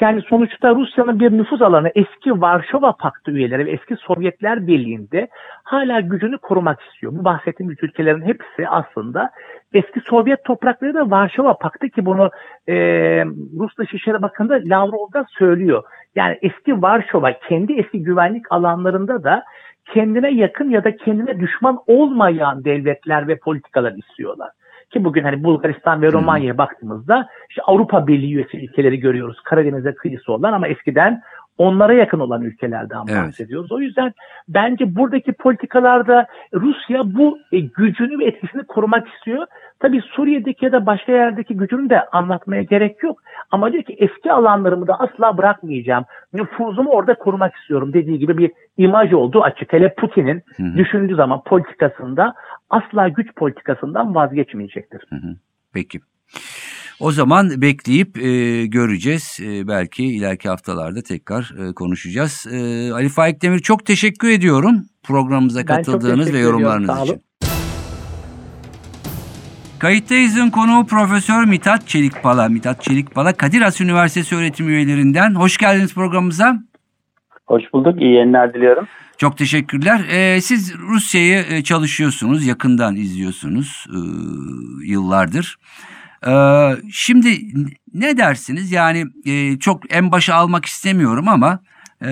Yani 0.01 0.21
sonuçta 0.21 0.75
Rusya'nın 0.75 1.19
bir 1.19 1.31
nüfuz 1.31 1.61
alanı 1.61 1.91
eski 1.95 2.41
Varşova 2.41 2.91
Paktı 2.91 3.31
üyeleri 3.31 3.65
ve 3.65 3.71
eski 3.71 3.95
Sovyetler 3.95 4.67
Birliği'nde 4.67 5.27
hala 5.63 5.99
gücünü 5.99 6.37
korumak 6.37 6.81
istiyor. 6.81 7.13
Bu 7.15 7.23
bahsettiğim 7.23 7.71
ülkelerin 7.71 8.21
hepsi 8.21 8.69
aslında 8.69 9.29
eski 9.73 9.99
Sovyet 9.99 10.43
toprakları 10.43 10.93
da 10.93 11.11
Varşova 11.11 11.57
Paktı 11.57 11.89
ki 11.89 12.05
bunu 12.05 12.31
e, 12.67 12.75
Rus 13.59 13.77
Dışişleri 13.77 14.21
Bakanı 14.21 14.49
da 14.49 15.25
söylüyor. 15.29 15.83
Yani 16.17 16.37
eski 16.41 16.81
Varşova 16.81 17.33
kendi 17.49 17.73
eski 17.73 18.03
güvenlik 18.03 18.51
alanlarında 18.51 19.23
da 19.23 19.43
kendine 19.93 20.31
yakın 20.31 20.69
ya 20.69 20.83
da 20.83 20.97
kendine 20.97 21.39
düşman 21.39 21.79
olmayan 21.87 22.65
devletler 22.65 23.27
ve 23.27 23.37
politikalar 23.37 23.93
istiyorlar. 23.93 24.49
Ki 24.89 25.03
bugün 25.03 25.23
hani 25.23 25.43
Bulgaristan 25.43 26.01
ve 26.01 26.11
Romanya'ya 26.11 26.57
baktığımızda 26.57 27.27
işte 27.49 27.61
Avrupa 27.61 28.07
Birliği 28.07 28.35
üyesi 28.35 28.57
ülkeleri 28.57 28.99
görüyoruz. 28.99 29.37
Karadeniz'e 29.43 29.95
kıyısı 29.95 30.33
olan 30.33 30.53
ama 30.53 30.67
eskiden 30.67 31.21
onlara 31.57 31.93
yakın 31.93 32.19
olan 32.19 32.41
ülkelerden 32.41 32.99
Evet. 33.09 33.23
bahsediyoruz. 33.23 33.71
O 33.71 33.79
yüzden 33.79 34.13
bence 34.47 34.95
buradaki 34.95 35.33
politikalarda 35.33 36.27
Rusya 36.53 37.01
bu 37.05 37.39
e, 37.51 37.59
gücünü 37.59 38.19
ve 38.19 38.25
etkisini 38.25 38.63
korumak 38.63 39.07
istiyor. 39.07 39.47
Tabii 39.79 40.01
Suriye'deki 40.01 40.65
ya 40.65 40.71
da 40.71 40.85
başka 40.85 41.11
yerdeki 41.11 41.57
gücünü 41.57 41.89
de 41.89 42.05
anlatmaya 42.05 42.63
gerek 42.63 43.03
yok. 43.03 43.21
Ama 43.51 43.73
diyor 43.73 43.83
ki 43.83 43.95
eski 43.99 44.31
alanlarımı 44.31 44.87
da 44.87 44.99
asla 44.99 45.37
bırakmayacağım. 45.37 46.05
Nüfuzumu 46.33 46.89
orada 46.89 47.15
korumak 47.15 47.55
istiyorum 47.55 47.93
dediği 47.93 48.19
gibi 48.19 48.37
bir 48.37 48.51
imaj 48.77 49.13
olduğu 49.13 49.41
açık. 49.41 49.73
Hele 49.73 49.93
Putin'in 49.93 50.43
düşündüğü 50.77 51.15
zaman 51.15 51.43
politikasında 51.43 52.33
asla 52.69 53.07
güç 53.07 53.35
politikasından 53.35 54.15
vazgeçmeyecektir. 54.15 55.01
Peki. 55.73 55.99
O 56.99 57.11
zaman 57.11 57.49
bekleyip 57.61 58.17
e, 58.17 58.65
göreceğiz. 58.65 59.39
E, 59.43 59.67
belki 59.67 60.05
ileriki 60.05 60.49
haftalarda 60.49 61.01
tekrar 61.01 61.53
e, 61.59 61.73
konuşacağız. 61.73 62.47
E, 62.51 62.91
Ali 62.93 63.09
Faik 63.09 63.41
Demir 63.41 63.59
çok 63.59 63.85
teşekkür 63.85 64.29
ediyorum 64.29 64.85
programımıza 65.03 65.65
katıldığınız 65.65 66.33
ve 66.33 66.39
yorumlarınız 66.39 67.03
için. 67.03 67.21
Kayıttayız'ın 69.79 70.49
konuğu 70.49 70.85
Profesör 70.85 71.45
Mithat 71.45 71.87
Çelikpala. 71.87 72.49
Mithat 72.49 72.83
Çelikpala 72.83 73.33
Kadir 73.33 73.61
Has 73.61 73.81
Üniversitesi 73.81 74.35
öğretim 74.35 74.69
üyelerinden. 74.69 75.35
Hoş 75.35 75.57
geldiniz 75.57 75.93
programımıza. 75.93 76.63
Hoş 77.45 77.63
bulduk. 77.73 78.01
İyi 78.01 78.13
yayınlar 78.13 78.53
diliyorum. 78.53 78.87
Çok 79.17 79.37
teşekkürler. 79.37 80.01
Ee, 80.11 80.41
siz 80.41 80.77
Rusya'yı 80.77 81.45
e, 81.49 81.63
çalışıyorsunuz, 81.63 82.45
yakından 82.45 82.95
izliyorsunuz 82.95 83.85
e, 83.89 83.99
yıllardır. 84.91 85.57
Ee, 86.27 86.69
şimdi 86.91 87.37
ne 87.93 88.17
dersiniz? 88.17 88.71
Yani 88.71 89.05
e, 89.25 89.59
çok 89.59 89.93
en 89.93 90.11
başa 90.11 90.35
almak 90.35 90.65
istemiyorum 90.65 91.27
ama 91.27 91.59
e, 92.05 92.09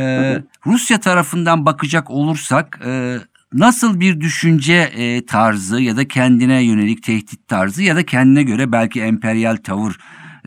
Rusya 0.65 0.99
tarafından 0.99 1.65
bakacak 1.65 2.11
olursak 2.11 2.79
e, 2.85 3.17
nasıl 3.53 3.99
bir 3.99 4.21
düşünce 4.21 4.73
e, 4.73 5.25
tarzı 5.25 5.81
ya 5.81 5.97
da 5.97 6.07
kendine 6.07 6.63
yönelik 6.63 7.03
tehdit 7.03 7.47
tarzı 7.47 7.83
ya 7.83 7.95
da 7.95 8.05
kendine 8.05 8.43
göre 8.43 8.71
belki 8.71 9.01
emperyal 9.01 9.55
tavır 9.55 9.97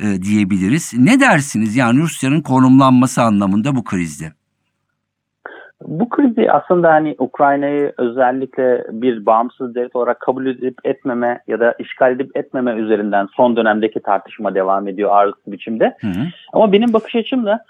e, 0.02 0.23
diyebiliriz. 0.23 0.95
Ne 0.99 1.21
dersiniz 1.21 1.76
yani 1.76 2.00
Rusya'nın 2.00 2.40
konumlanması 2.40 3.23
anlamında 3.23 3.76
bu 3.76 3.85
krizde? 3.85 4.33
Bu 5.83 6.09
krizi 6.09 6.52
aslında 6.52 6.93
hani 6.93 7.14
Ukrayna'yı 7.19 7.93
özellikle 7.99 8.85
bir 8.90 9.26
bağımsız 9.26 9.75
devlet 9.75 9.97
olarak 9.97 10.21
kabul 10.21 10.47
edip 10.47 10.78
etmeme 10.85 11.40
ya 11.47 11.61
da 11.61 11.75
işgal 11.78 12.12
edip 12.12 12.37
etmeme 12.37 12.73
üzerinden 12.73 13.26
son 13.37 13.57
dönemdeki 13.57 14.00
tartışma 14.00 14.55
devam 14.55 14.88
ediyor 14.88 15.11
ağırlıklı 15.11 15.52
biçimde. 15.52 15.97
Hı 16.00 16.07
hı. 16.07 16.26
Ama 16.52 16.73
benim 16.73 16.93
bakış 16.93 17.17
açımla 17.17 17.64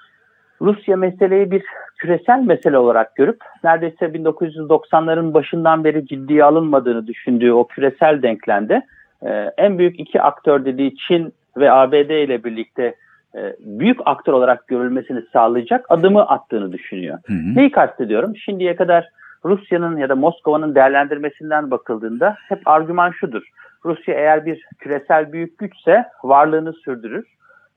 Rusya 0.61 0.97
meseleyi 0.97 1.51
bir 1.51 1.63
küresel 1.99 2.39
mesele 2.39 2.79
olarak 2.79 3.17
görüp 3.17 3.37
neredeyse 3.65 4.05
1990'ların 4.05 5.35
başından 5.35 5.85
beri 5.85 6.07
ciddiye 6.07 6.45
alınmadığını 6.45 7.07
düşündüğü 7.07 7.53
o 7.53 7.67
küresel 7.67 8.23
denklemde 8.23 8.83
e, 9.23 9.31
en 9.59 9.79
büyük 9.79 10.01
iki 10.01 10.23
aktör 10.23 10.65
dediği 10.65 10.97
Çin 10.97 11.33
ve 11.57 11.73
ABD 11.73 12.11
ile 12.11 12.45
birlikte 12.45 12.95
e, 13.35 13.57
büyük 13.59 14.01
aktör 14.05 14.33
olarak 14.33 14.69
görülmesini 14.69 15.23
sağlayacak 15.33 15.87
adımı 15.89 16.29
attığını 16.29 16.73
düşünüyor. 16.73 17.19
Hı 17.27 17.33
hı. 17.33 17.55
Neyi 17.55 17.71
kastediyorum? 17.71 18.37
Şimdiye 18.37 18.77
kadar 18.77 19.09
Rusya'nın 19.45 19.97
ya 19.97 20.09
da 20.09 20.17
Moskova'nın 20.17 20.75
değerlendirmesinden 20.75 21.71
bakıldığında 21.71 22.37
hep 22.49 22.69
argüman 22.69 23.11
şudur. 23.11 23.43
Rusya 23.85 24.15
eğer 24.15 24.47
bir 24.47 24.67
küresel 24.79 25.33
büyük 25.33 25.59
güçse 25.59 26.05
varlığını 26.25 26.73
sürdürür 26.73 27.27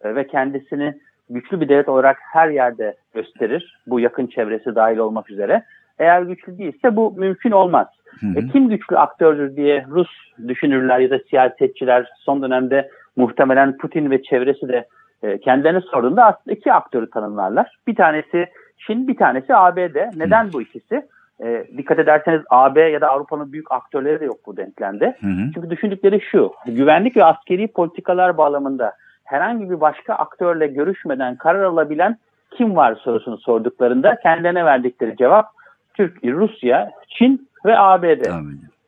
e, 0.01 0.15
ve 0.15 0.27
kendisini 0.27 0.97
güçlü 1.33 1.61
bir 1.61 1.69
devlet 1.69 1.89
olarak 1.89 2.17
her 2.21 2.49
yerde 2.49 2.95
gösterir. 3.13 3.79
Bu 3.87 3.99
yakın 3.99 4.27
çevresi 4.27 4.75
dahil 4.75 4.97
olmak 4.97 5.31
üzere. 5.31 5.63
Eğer 5.99 6.21
güçlü 6.21 6.57
değilse 6.57 6.95
bu 6.95 7.13
mümkün 7.17 7.51
olmaz. 7.51 7.87
Hı 8.19 8.27
hı. 8.27 8.39
E, 8.39 8.47
kim 8.47 8.69
güçlü 8.69 8.97
aktördür 8.97 9.55
diye 9.55 9.85
Rus 9.89 10.09
düşünürler 10.47 10.99
ya 10.99 11.09
da 11.09 11.19
siyasetçiler 11.29 12.09
son 12.19 12.41
dönemde 12.41 12.89
muhtemelen 13.15 13.77
Putin 13.77 14.11
ve 14.11 14.23
çevresi 14.23 14.67
de 14.67 14.87
e, 15.23 15.37
kendilerine 15.37 15.81
sorduğunda 15.81 16.25
aslında 16.25 16.55
iki 16.55 16.73
aktörü 16.73 17.09
tanımlarlar. 17.09 17.77
Bir 17.87 17.95
tanesi 17.95 18.47
Çin, 18.87 19.07
bir 19.07 19.15
tanesi 19.15 19.55
ABD. 19.55 19.95
Neden 20.15 20.53
bu 20.53 20.61
ikisi? 20.61 21.07
E, 21.43 21.65
dikkat 21.77 21.99
ederseniz 21.99 22.41
AB 22.49 22.81
ya 22.81 23.01
da 23.01 23.09
Avrupa'nın 23.09 23.51
büyük 23.51 23.71
aktörleri 23.71 24.19
de 24.19 24.25
yok 24.25 24.37
bu 24.45 24.57
denklemde. 24.57 25.17
Hı 25.21 25.27
hı. 25.27 25.51
Çünkü 25.53 25.69
düşündükleri 25.69 26.21
şu, 26.31 26.53
güvenlik 26.65 27.17
ve 27.17 27.23
askeri 27.23 27.67
politikalar 27.67 28.37
bağlamında 28.37 28.93
herhangi 29.31 29.69
bir 29.69 29.81
başka 29.81 30.13
aktörle 30.13 30.67
görüşmeden 30.67 31.35
karar 31.35 31.63
alabilen 31.63 32.17
kim 32.57 32.75
var 32.75 32.95
sorusunu 32.95 33.37
sorduklarında 33.37 34.15
kendilerine 34.15 34.65
verdikleri 34.65 35.17
cevap 35.17 35.45
Türk, 35.93 36.23
Rusya, 36.23 36.91
Çin 37.09 37.49
ve 37.65 37.79
ABD. 37.79 38.25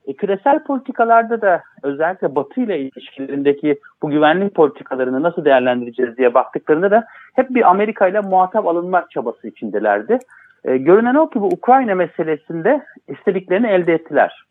E, 0.08 0.14
küresel 0.14 0.64
politikalarda 0.64 1.42
da 1.42 1.64
özellikle 1.84 2.36
Batı 2.36 2.62
ile 2.62 2.80
ilişkilerindeki 2.80 3.80
bu 4.02 4.10
güvenlik 4.10 4.56
politikalarını 4.56 5.24
nasıl 5.24 5.46
değerlendireceğiz 5.46 6.18
diye 6.18 6.34
baktıklarında 6.34 6.92
da 6.92 7.06
hep 7.34 7.50
bir 7.50 7.70
Amerika 7.70 8.08
ile 8.08 8.20
muhatap 8.20 8.68
alınmak 8.68 9.12
çabası 9.12 9.48
içindelerdi. 9.48 10.20
E, 10.64 10.78
görünen 10.78 11.16
o 11.16 11.30
ki 11.30 11.42
bu 11.42 11.48
Ukrayna 11.48 11.96
meselesinde 11.96 12.86
istediklerini 13.08 13.68
elde 13.68 13.94
ettiler. 13.94 14.46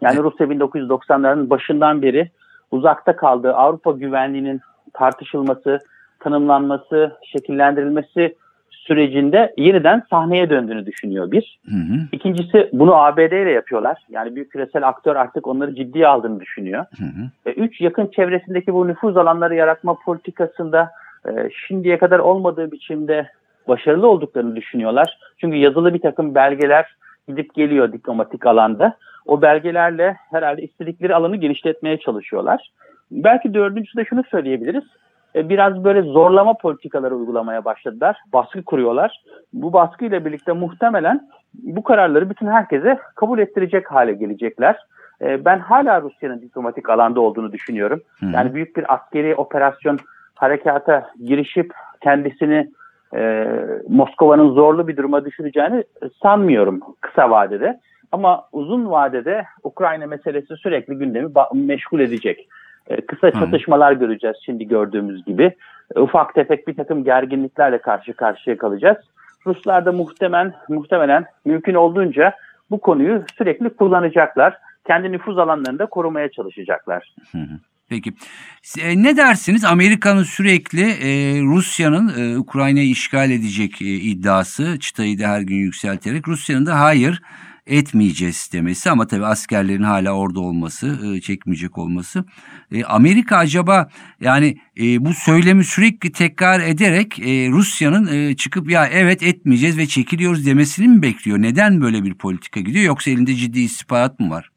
Yani 0.00 0.18
Rusya 0.18 0.46
1990'ların 0.46 1.50
başından 1.50 2.02
beri 2.02 2.30
uzakta 2.70 3.16
kaldığı 3.16 3.54
Avrupa 3.54 3.90
güvenliğinin 3.90 4.60
tartışılması, 4.98 5.78
tanımlanması, 6.20 7.12
şekillendirilmesi 7.32 8.36
sürecinde 8.70 9.54
yeniden 9.56 10.02
sahneye 10.10 10.50
döndüğünü 10.50 10.86
düşünüyor 10.86 11.30
bir. 11.30 11.58
Hı 11.68 11.76
hı. 11.76 11.98
İkincisi 12.12 12.70
bunu 12.72 12.94
ABD 12.94 13.18
ile 13.18 13.50
yapıyorlar. 13.50 13.98
Yani 14.08 14.34
büyük 14.36 14.52
küresel 14.52 14.88
aktör 14.88 15.16
artık 15.16 15.46
onları 15.46 15.74
ciddiye 15.74 16.06
aldığını 16.06 16.40
düşünüyor. 16.40 16.84
Hı 16.98 17.04
hı. 17.04 17.30
Ve 17.46 17.52
üç, 17.52 17.80
yakın 17.80 18.06
çevresindeki 18.06 18.74
bu 18.74 18.88
nüfuz 18.88 19.16
alanları 19.16 19.54
yaratma 19.54 19.94
politikasında 20.04 20.90
e, 21.28 21.30
şimdiye 21.66 21.98
kadar 21.98 22.18
olmadığı 22.18 22.72
biçimde 22.72 23.28
başarılı 23.68 24.08
olduklarını 24.08 24.56
düşünüyorlar. 24.56 25.18
Çünkü 25.38 25.56
yazılı 25.56 25.94
bir 25.94 26.00
takım 26.00 26.34
belgeler 26.34 26.96
gidip 27.28 27.54
geliyor 27.54 27.92
diplomatik 27.92 28.46
alanda. 28.46 28.96
O 29.26 29.42
belgelerle 29.42 30.16
herhalde 30.30 30.62
istedikleri 30.62 31.14
alanı 31.14 31.36
genişletmeye 31.36 31.98
çalışıyorlar. 31.98 32.70
Belki 33.10 33.54
dördüncüsü 33.54 33.98
de 33.98 34.04
şunu 34.04 34.24
söyleyebiliriz. 34.24 34.84
E, 35.34 35.48
Biraz 35.48 35.84
böyle 35.84 36.02
zorlama 36.02 36.54
politikaları 36.54 37.16
uygulamaya 37.16 37.64
başladılar. 37.64 38.16
Baskı 38.32 38.62
kuruyorlar. 38.62 39.22
Bu 39.52 39.72
baskıyla 39.72 40.24
birlikte 40.24 40.52
muhtemelen 40.52 41.28
bu 41.54 41.82
kararları 41.82 42.30
bütün 42.30 42.46
herkese 42.46 42.98
kabul 43.14 43.38
ettirecek 43.38 43.92
hale 43.92 44.12
gelecekler. 44.12 44.76
E, 45.22 45.44
Ben 45.44 45.58
hala 45.58 46.02
Rusya'nın 46.02 46.40
diplomatik 46.40 46.90
alanda 46.90 47.20
olduğunu 47.20 47.52
düşünüyorum. 47.52 48.00
Yani 48.32 48.54
büyük 48.54 48.76
bir 48.76 48.94
askeri 48.94 49.34
operasyon 49.34 49.98
harekata 50.34 51.10
girişip 51.24 51.72
kendisini 52.00 52.68
e, 53.14 53.48
Moskova'nın 53.88 54.50
zorlu 54.50 54.88
bir 54.88 54.96
duruma 54.96 55.24
düşüreceğini 55.24 55.84
sanmıyorum 56.22 56.80
kısa 57.00 57.30
vadede. 57.30 57.80
Ama 58.12 58.44
uzun 58.52 58.90
vadede 58.90 59.44
Ukrayna 59.62 60.06
meselesi 60.06 60.56
sürekli 60.56 60.94
gündemi 60.94 61.28
meşgul 61.54 62.00
edecek. 62.00 62.48
E, 62.88 63.06
kısa 63.06 63.30
çatışmalar 63.30 63.92
göreceğiz 63.92 64.36
şimdi 64.44 64.68
gördüğümüz 64.68 65.24
gibi. 65.24 65.54
E, 65.96 66.00
ufak 66.00 66.34
tefek 66.34 66.68
bir 66.68 66.74
takım 66.74 67.04
gerginliklerle 67.04 67.78
karşı 67.78 68.12
karşıya 68.12 68.58
kalacağız. 68.58 68.98
Ruslar 69.46 69.84
da 69.84 69.92
muhtemelen, 69.92 70.54
muhtemelen 70.68 71.24
mümkün 71.44 71.74
olduğunca 71.74 72.34
bu 72.70 72.80
konuyu 72.80 73.24
sürekli 73.38 73.70
kullanacaklar. 73.70 74.58
Kendi 74.86 75.12
nüfuz 75.12 75.38
alanlarını 75.38 75.78
da 75.78 75.86
korumaya 75.86 76.30
çalışacaklar. 76.30 77.14
Hı 77.32 77.38
hı. 77.38 77.58
Peki. 77.88 78.12
E, 78.82 79.02
ne 79.02 79.16
dersiniz 79.16 79.64
Amerika'nın 79.64 80.22
sürekli 80.22 80.82
e, 80.82 81.40
Rusya'nın 81.42 82.12
e, 82.18 82.38
Ukrayna'yı 82.38 82.90
işgal 82.90 83.30
edecek 83.30 83.82
e, 83.82 83.84
iddiası 83.84 84.78
çıtayı 84.80 85.18
da 85.18 85.28
her 85.28 85.40
gün 85.40 85.56
yükselterek 85.56 86.28
Rusya'nın 86.28 86.66
da 86.66 86.80
hayır 86.80 87.22
etmeyeceğiz 87.66 88.50
demesi 88.52 88.90
ama 88.90 89.06
tabii 89.06 89.26
askerlerin 89.26 89.82
hala 89.82 90.12
orada 90.12 90.40
olması, 90.40 90.86
e, 90.86 91.20
çekmeyecek 91.20 91.78
olması. 91.78 92.24
E, 92.72 92.84
Amerika 92.84 93.36
acaba 93.36 93.86
yani 94.20 94.56
e, 94.80 95.04
bu 95.04 95.08
söylemi 95.12 95.64
sürekli 95.64 96.12
tekrar 96.12 96.60
ederek 96.60 97.18
Rusya'nın 97.52 98.34
çıkıp 98.34 98.70
ya 98.70 98.86
evet 98.92 99.22
etmeyeceğiz 99.22 99.78
ve 99.78 99.86
çekiliyoruz 99.86 100.46
demesini 100.46 100.88
mi 100.88 101.02
bekliyor? 101.02 101.38
Neden 101.38 101.80
böyle 101.80 102.02
bir 102.02 102.14
politika 102.14 102.60
gidiyor 102.60 102.84
yoksa 102.84 103.10
elinde 103.10 103.32
ciddi 103.32 103.60
istihbarat 103.60 104.20
mı 104.20 104.30
var? 104.30 104.50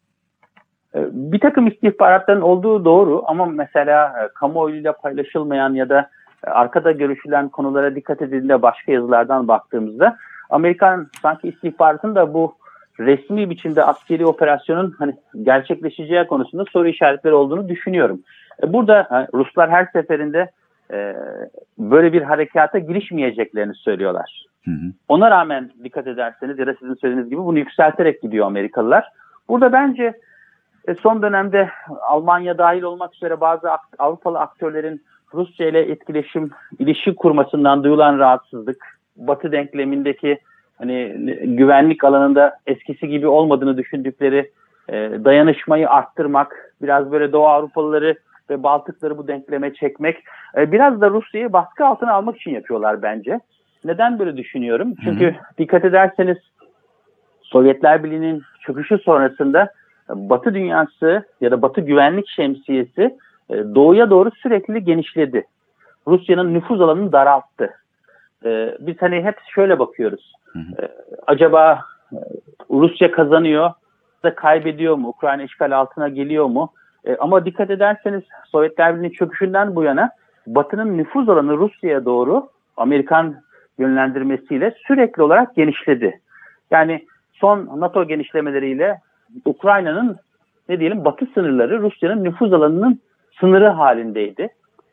Bir 1.12 1.40
takım 1.40 1.68
istihbaratların 1.68 2.42
olduğu 2.42 2.86
doğru 2.86 3.24
ama 3.28 3.46
mesela 3.46 4.30
kamuoyuyla 4.36 4.94
paylaşılmayan 4.94 5.74
ya 5.74 5.90
da 5.90 6.10
arkada 6.44 6.92
görüşülen 6.92 7.50
konulara 7.50 7.96
dikkat 7.96 8.22
edildiğinde 8.22 8.62
başka 8.62 8.92
yazılardan 8.92 9.48
baktığımızda 9.48 10.18
Amerikan 10.50 11.08
sanki 11.22 11.48
istihbaratın 11.48 12.16
da 12.16 12.34
bu 12.34 12.56
resmi 13.00 13.50
biçimde 13.50 13.84
askeri 13.84 14.26
operasyonun 14.26 14.96
hani 15.00 15.14
gerçekleşeceği 15.44 16.28
konusunda 16.28 16.66
soru 16.72 16.88
işaretleri 16.88 17.34
olduğunu 17.34 17.70
düşünüyorum. 17.70 18.22
Burada 18.68 19.28
Ruslar 19.34 19.70
her 19.70 19.86
seferinde 19.86 20.52
böyle 21.78 22.14
bir 22.14 22.22
harekata 22.22 22.80
girişmeyeceklerini 22.80 23.76
söylüyorlar. 23.76 24.46
Hı 24.66 24.72
hı. 24.72 24.94
Ona 25.08 25.32
rağmen 25.32 25.72
dikkat 25.84 26.08
ederseniz 26.08 26.60
ya 26.60 26.68
da 26.68 26.74
sizin 26.80 26.94
söylediğiniz 26.94 27.30
gibi 27.30 27.42
bunu 27.46 27.60
yükselterek 27.60 28.22
gidiyor 28.22 28.46
Amerikalılar. 28.46 29.06
Burada 29.50 29.72
bence 29.74 30.14
son 31.02 31.22
dönemde 31.22 31.70
Almanya 32.02 32.58
dahil 32.58 32.82
olmak 32.82 33.16
üzere 33.16 33.42
bazı 33.42 33.70
Avrupalı 34.00 34.40
aktörlerin 34.40 35.04
Rusya 35.34 35.68
ile 35.68 35.80
etkileşim, 35.80 36.50
ilişki 36.80 37.16
kurmasından 37.16 37.84
duyulan 37.84 38.20
rahatsızlık, 38.20 39.00
Batı 39.16 39.52
denklemindeki 39.52 40.40
hani 40.80 41.16
güvenlik 41.44 42.04
alanında 42.04 42.58
eskisi 42.68 43.08
gibi 43.08 43.28
olmadığını 43.28 43.78
düşündükleri 43.78 44.52
e, 44.90 44.94
dayanışmayı 45.26 45.90
arttırmak, 45.90 46.74
biraz 46.82 47.12
böyle 47.12 47.32
Doğu 47.32 47.48
Avrupalıları 47.48 48.16
ve 48.50 48.64
Baltıkları 48.64 49.18
bu 49.18 49.28
denkleme 49.28 49.74
çekmek, 49.74 50.24
e, 50.58 50.72
biraz 50.72 51.02
da 51.02 51.10
Rusya'yı 51.10 51.54
baskı 51.54 51.86
altına 51.86 52.14
almak 52.14 52.38
için 52.38 52.52
yapıyorlar 52.52 53.02
bence. 53.02 53.40
Neden 53.86 54.20
böyle 54.20 54.38
düşünüyorum? 54.38 54.94
Çünkü 55.04 55.26
hı 55.26 55.30
hı. 55.30 55.36
dikkat 55.58 55.86
ederseniz 55.86 56.38
Sovyetler 57.42 58.04
Birliği'nin 58.04 58.44
çöküşü 58.62 58.98
sonrasında 58.98 59.74
Batı 60.10 60.54
dünyası 60.54 61.24
ya 61.42 61.52
da 61.52 61.62
Batı 61.62 61.82
güvenlik 61.82 62.28
şemsiyesi 62.28 63.18
e, 63.50 63.56
doğuya 63.76 64.10
doğru 64.10 64.32
sürekli 64.32 64.84
genişledi. 64.84 65.44
Rusya'nın 66.08 66.54
nüfuz 66.54 66.82
alanını 66.82 67.12
daralttı. 67.12 67.70
E, 68.46 68.76
biz 68.80 68.96
hani 69.00 69.24
hep 69.24 69.36
şöyle 69.56 69.80
bakıyoruz. 69.80 70.34
Hı 70.46 70.60
hı. 70.60 70.86
E, 70.86 70.90
acaba 71.28 71.80
Rusya 72.72 73.12
kazanıyor 73.12 73.72
da 74.24 74.36
kaybediyor 74.36 74.96
mu? 74.96 75.08
Ukrayna 75.08 75.44
işgal 75.44 75.72
altına 75.72 76.10
geliyor 76.10 76.46
mu? 76.46 76.74
Ama 77.20 77.46
dikkat 77.46 77.70
ederseniz 77.70 78.24
Sovyetler 78.52 78.96
Birliği'nin 78.96 79.14
çöküşünden 79.14 79.76
bu 79.76 79.84
yana 79.84 80.10
Batı'nın 80.48 80.98
nüfuz 80.98 81.30
alanı 81.30 81.58
Rusya'ya 81.58 82.06
doğru 82.06 82.50
Amerikan 82.78 83.36
yönlendirmesiyle 83.78 84.76
sürekli 84.88 85.24
olarak 85.24 85.56
genişledi. 85.56 86.20
Yani 86.72 87.06
son 87.34 87.80
NATO 87.80 88.08
genişlemeleriyle 88.08 89.02
Ukrayna'nın 89.46 90.18
ne 90.70 90.80
diyelim 90.80 91.06
batı 91.06 91.26
sınırları 91.34 91.82
Rusya'nın 91.82 92.24
nüfuz 92.24 92.54
alanının 92.54 93.00
sınırı 93.40 93.68
halindeydi. 93.68 94.50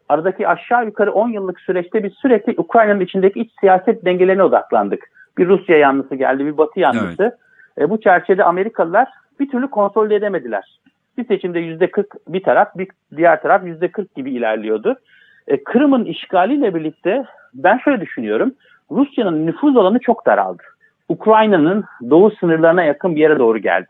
Aradaki 0.08 0.48
aşağı 0.48 0.84
yukarı 0.84 1.12
10 1.12 1.28
yıllık 1.28 1.60
süreçte 1.60 2.04
biz 2.04 2.12
sürekli 2.12 2.54
Ukrayna'nın 2.56 3.00
içindeki 3.00 3.40
iç 3.40 3.50
siyaset 3.60 4.04
dengelerine 4.04 4.42
odaklandık. 4.42 5.10
Bir 5.38 5.48
Rusya 5.48 5.78
yanlısı 5.78 6.14
geldi, 6.14 6.46
bir 6.46 6.56
Batı 6.56 6.80
yanlısı. 6.80 7.22
Evet. 7.22 7.34
E, 7.78 7.90
bu 7.90 8.00
çerçevede 8.00 8.44
Amerikalılar 8.44 9.08
bir 9.40 9.50
türlü 9.50 9.70
konsolide 9.70 10.14
edemediler. 10.14 10.80
Bir 11.18 11.26
seçimde 11.26 11.58
yüzde 11.58 11.90
40 11.90 12.06
bir 12.28 12.42
taraf, 12.42 12.68
bir 12.76 12.88
diğer 13.16 13.42
taraf 13.42 13.64
yüzde 13.64 13.88
40 13.88 14.14
gibi 14.14 14.30
ilerliyordu. 14.30 14.96
E, 15.48 15.64
Kırım'ın 15.64 16.04
işgaliyle 16.04 16.74
birlikte 16.74 17.24
ben 17.54 17.78
şöyle 17.78 18.00
düşünüyorum. 18.00 18.54
Rusya'nın 18.90 19.46
nüfuz 19.46 19.76
alanı 19.76 19.98
çok 19.98 20.26
daraldı. 20.26 20.62
Ukrayna'nın 21.08 21.84
doğu 22.10 22.30
sınırlarına 22.30 22.82
yakın 22.82 23.16
bir 23.16 23.20
yere 23.20 23.38
doğru 23.38 23.58
geldi. 23.58 23.86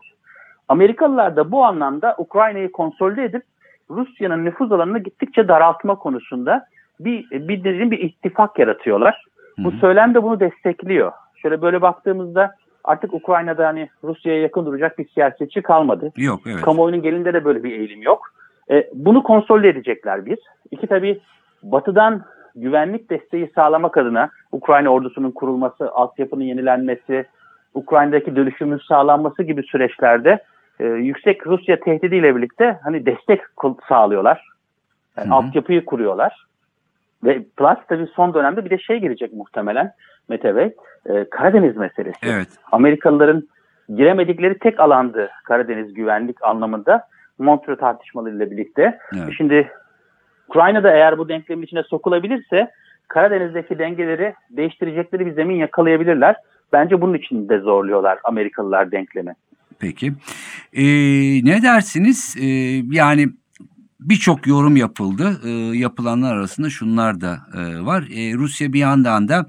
Amerikalılar 0.69 1.37
da 1.37 1.53
bu 1.53 1.65
anlamda 1.65 2.15
Ukrayna'yı 2.19 2.73
konsolide 2.73 3.25
edip 3.25 3.43
Rusya'nın 3.91 4.45
nüfuz 4.45 4.73
alanını 4.73 4.99
gittikçe 4.99 5.49
daraltma 5.49 5.95
konusunda 5.95 6.67
bir 7.01 7.31
bir, 7.31 7.65
bir, 7.65 7.91
bir 7.91 7.99
ittifak 7.99 8.59
yaratıyorlar. 8.59 9.25
Hı 9.57 9.63
hı. 9.63 9.65
Bu 9.65 9.73
söylem 9.73 10.15
de 10.15 10.23
bunu 10.23 10.41
destekliyor. 10.41 11.13
Şöyle 11.37 11.63
böyle 11.63 11.83
baktığımızda 11.83 12.55
artık 12.85 13.15
Ukrayna'da 13.15 13.67
hani 13.67 13.89
Rusya'ya 14.05 14.41
yakın 14.41 14.67
duracak 14.67 14.99
bir 14.99 15.09
siyasetçi 15.09 15.63
kalmadı. 15.63 16.13
Yok 16.17 16.41
evet. 16.47 16.61
Kamuoyunun 16.61 17.03
gelinde 17.03 17.35
de 17.35 17.45
böyle 17.45 17.63
bir 17.65 17.73
eğilim 17.73 18.03
yok. 18.03 18.33
E, 18.71 18.91
bunu 18.95 19.23
konsolide 19.23 19.69
edecekler 19.69 20.27
bir. 20.27 20.39
İki 20.71 20.87
tabii 20.87 21.21
batıdan 21.63 22.23
güvenlik 22.55 23.11
desteği 23.11 23.51
sağlamak 23.55 23.97
adına 23.97 24.31
Ukrayna 24.53 24.89
ordusunun 24.89 25.31
kurulması, 25.31 25.91
altyapının 25.91 26.45
yenilenmesi, 26.45 27.27
Ukrayna'daki 27.75 28.37
dönüşümün 28.37 28.81
sağlanması 28.89 29.43
gibi 29.43 29.63
süreçlerde 29.63 30.43
e, 30.81 30.85
yüksek 30.85 31.47
Rusya 31.47 31.81
tehdidiyle 31.81 32.37
birlikte 32.37 32.79
hani 32.85 33.07
destek 33.07 33.41
sağlıyorlar. 33.89 34.49
Yani 35.17 35.33
altyapıyı 35.33 35.85
kuruyorlar. 35.85 36.47
Ve 37.25 37.43
plus 37.57 37.79
tabii 37.89 38.07
son 38.07 38.35
dönemde 38.35 38.65
bir 38.65 38.71
de 38.71 38.79
şey 38.79 39.01
girecek 39.01 39.33
muhtemelen 39.33 39.93
Mete 40.29 40.57
Bey. 40.57 40.75
E, 41.07 41.31
Karadeniz 41.31 41.77
meselesi. 41.77 42.19
Evet. 42.23 42.49
Amerikalıların 42.73 43.49
giremedikleri 43.89 44.59
tek 44.59 44.81
alandı 44.81 45.31
Karadeniz 45.45 45.95
güvenlik 45.95 46.45
anlamında. 46.45 47.09
Montreux 47.39 47.79
tartışmalarıyla 47.79 48.51
birlikte. 48.51 48.99
Evet. 49.15 49.35
Şimdi 49.37 49.71
Ukrayna'da 50.49 50.91
eğer 50.91 51.19
bu 51.19 51.29
denklemin 51.29 51.63
içine 51.63 51.83
sokulabilirse 51.83 52.71
Karadeniz'deki 53.09 53.79
dengeleri 53.79 54.35
değiştirecekleri 54.51 55.27
bir 55.27 55.33
zemin 55.33 55.57
yakalayabilirler. 55.57 56.37
Bence 56.73 57.01
bunun 57.01 57.15
için 57.15 57.49
de 57.49 57.59
zorluyorlar 57.59 58.19
Amerikalılar 58.25 58.93
denklemi. 58.93 59.35
Peki. 59.79 60.15
Ee, 60.73 60.85
ne 61.45 61.63
dersiniz? 61.63 62.35
Ee, 62.39 62.47
yani 62.91 63.29
birçok 64.01 64.47
yorum 64.47 64.77
yapıldı. 64.77 65.41
Ee, 65.45 65.51
yapılanlar 65.79 66.35
arasında 66.37 66.71
şunlar 66.71 67.21
da 67.21 67.47
e, 67.55 67.81
var. 67.85 68.09
Ee, 68.11 68.35
Rusya 68.35 68.73
bir 68.73 68.79
yandan 68.79 69.29
da 69.29 69.47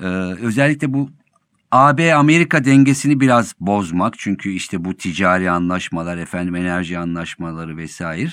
e, 0.00 0.06
özellikle 0.42 0.92
bu 0.92 1.10
AB-Amerika 1.70 2.64
dengesini 2.64 3.20
biraz 3.20 3.54
bozmak 3.60 4.18
çünkü 4.18 4.50
işte 4.50 4.84
bu 4.84 4.96
ticari 4.96 5.50
anlaşmalar 5.50 6.16
efendim 6.16 6.56
enerji 6.56 6.98
anlaşmaları 6.98 7.76
vesaire 7.76 8.30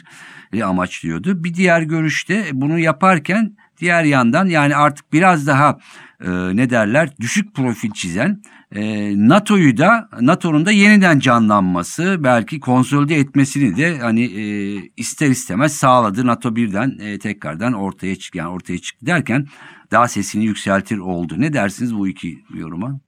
amaçlıyordu. 0.64 1.44
Bir 1.44 1.54
diğer 1.54 1.82
görüşte 1.82 2.46
bunu 2.54 2.80
yaparken 2.80 3.56
diğer 3.78 4.04
yandan 4.04 4.46
yani 4.46 4.76
artık 4.76 5.14
biraz 5.14 5.48
daha 5.48 5.78
e, 6.22 6.30
ne 6.32 6.70
derler 6.70 7.10
düşük 7.20 7.56
profil 7.56 7.92
çizen 7.92 8.42
e, 8.76 9.14
NATO'yu 9.30 9.78
da 9.78 10.10
NATO'nun 10.22 10.66
da 10.66 10.72
yeniden 10.72 11.20
canlanması 11.20 12.18
belki 12.20 12.60
konsolide 12.60 13.16
etmesini 13.16 13.78
de 13.78 14.00
hani 14.00 14.24
e, 14.24 14.76
ister 14.98 15.30
istemez 15.30 15.76
sağladı. 15.76 16.28
NATO 16.28 16.56
birden 16.56 16.98
e, 17.00 17.20
tekrardan 17.20 17.74
ortaya 17.74 18.16
çık 18.16 18.36
yani 18.36 18.50
ortaya 18.50 18.78
çıktı 18.78 19.06
derken 19.06 19.48
daha 19.92 20.08
sesini 20.08 20.46
yükseltir 20.46 20.98
oldu. 20.98 21.36
Ne 21.38 21.54
dersiniz 21.54 21.96
bu 21.96 22.08
iki 22.08 22.44
yoruma? 22.54 23.00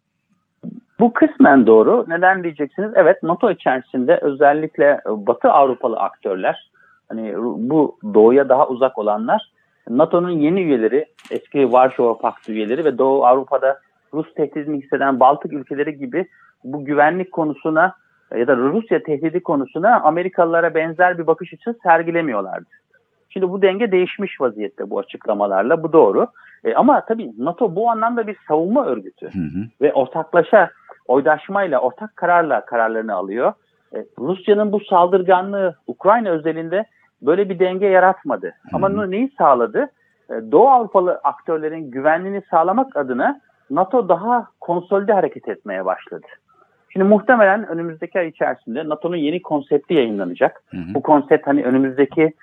Bu 0.99 1.13
kısmen 1.13 1.67
doğru. 1.67 2.05
Neden 2.07 2.43
diyeceksiniz? 2.43 2.91
Evet 2.95 3.23
NATO 3.23 3.51
içerisinde 3.51 4.19
özellikle 4.21 5.01
Batı 5.07 5.51
Avrupalı 5.51 5.97
aktörler 5.97 6.71
hani 7.09 7.33
bu 7.69 7.97
doğuya 8.13 8.49
daha 8.49 8.67
uzak 8.67 8.97
olanlar 8.97 9.51
NATO'nun 9.89 10.29
yeni 10.29 10.61
üyeleri, 10.61 11.05
eski 11.31 11.71
Varşova 11.71 12.17
Paktı 12.17 12.51
üyeleri 12.51 12.85
ve 12.85 12.97
Doğu 12.97 13.25
Avrupa'da 13.25 13.79
Rus 14.13 14.33
tehdidini 14.33 14.81
hisseden 14.81 15.19
Baltık 15.19 15.53
ülkeleri 15.53 15.97
gibi 15.97 16.27
bu 16.63 16.85
güvenlik 16.85 17.31
konusuna 17.31 17.93
ya 18.35 18.47
da 18.47 18.57
Rusya 18.57 19.03
tehdidi 19.03 19.39
konusuna 19.39 20.01
Amerikalılara 20.01 20.75
benzer 20.75 21.17
bir 21.17 21.27
bakış 21.27 21.53
açısı 21.53 21.79
sergilemiyorlardı. 21.83 22.69
Şimdi 23.29 23.49
bu 23.49 23.61
denge 23.61 23.91
değişmiş 23.91 24.41
vaziyette 24.41 24.89
bu 24.89 24.99
açıklamalarla. 24.99 25.83
Bu 25.83 25.93
doğru. 25.93 26.27
E, 26.63 26.73
ama 26.73 27.05
tabii 27.05 27.31
NATO 27.37 27.75
bu 27.75 27.89
anlamda 27.89 28.27
bir 28.27 28.37
savunma 28.47 28.85
örgütü. 28.85 29.25
Hı 29.25 29.39
hı. 29.39 29.65
Ve 29.81 29.93
ortaklaşa, 29.93 30.69
oydaşmayla, 31.07 31.79
ortak 31.79 32.15
kararla 32.15 32.65
kararlarını 32.65 33.15
alıyor. 33.15 33.53
E, 33.95 34.05
Rusya'nın 34.19 34.71
bu 34.71 34.79
saldırganlığı 34.79 35.75
Ukrayna 35.87 36.29
özelinde 36.29 36.85
böyle 37.21 37.49
bir 37.49 37.59
denge 37.59 37.87
yaratmadı. 37.87 38.47
Hı. 38.47 38.69
Ama 38.73 39.05
neyi 39.05 39.31
sağladı? 39.37 39.89
E, 40.29 40.33
Doğu 40.51 40.67
Avrupalı 40.67 41.19
aktörlerin 41.23 41.91
güvenliğini 41.91 42.41
sağlamak 42.51 42.95
adına 42.95 43.41
NATO 43.69 44.09
daha 44.09 44.47
konsolide 44.61 45.13
hareket 45.13 45.47
etmeye 45.47 45.85
başladı. 45.85 46.27
Şimdi 46.89 47.05
muhtemelen 47.05 47.67
önümüzdeki 47.67 48.19
ay 48.19 48.27
içerisinde 48.27 48.89
NATO'nun 48.89 49.15
yeni 49.15 49.41
konsepti 49.41 49.93
yayınlanacak. 49.93 50.63
Hı 50.71 50.77
hı. 50.77 50.93
Bu 50.93 51.01
konsept 51.01 51.47
hani 51.47 51.63
önümüzdeki 51.63 52.33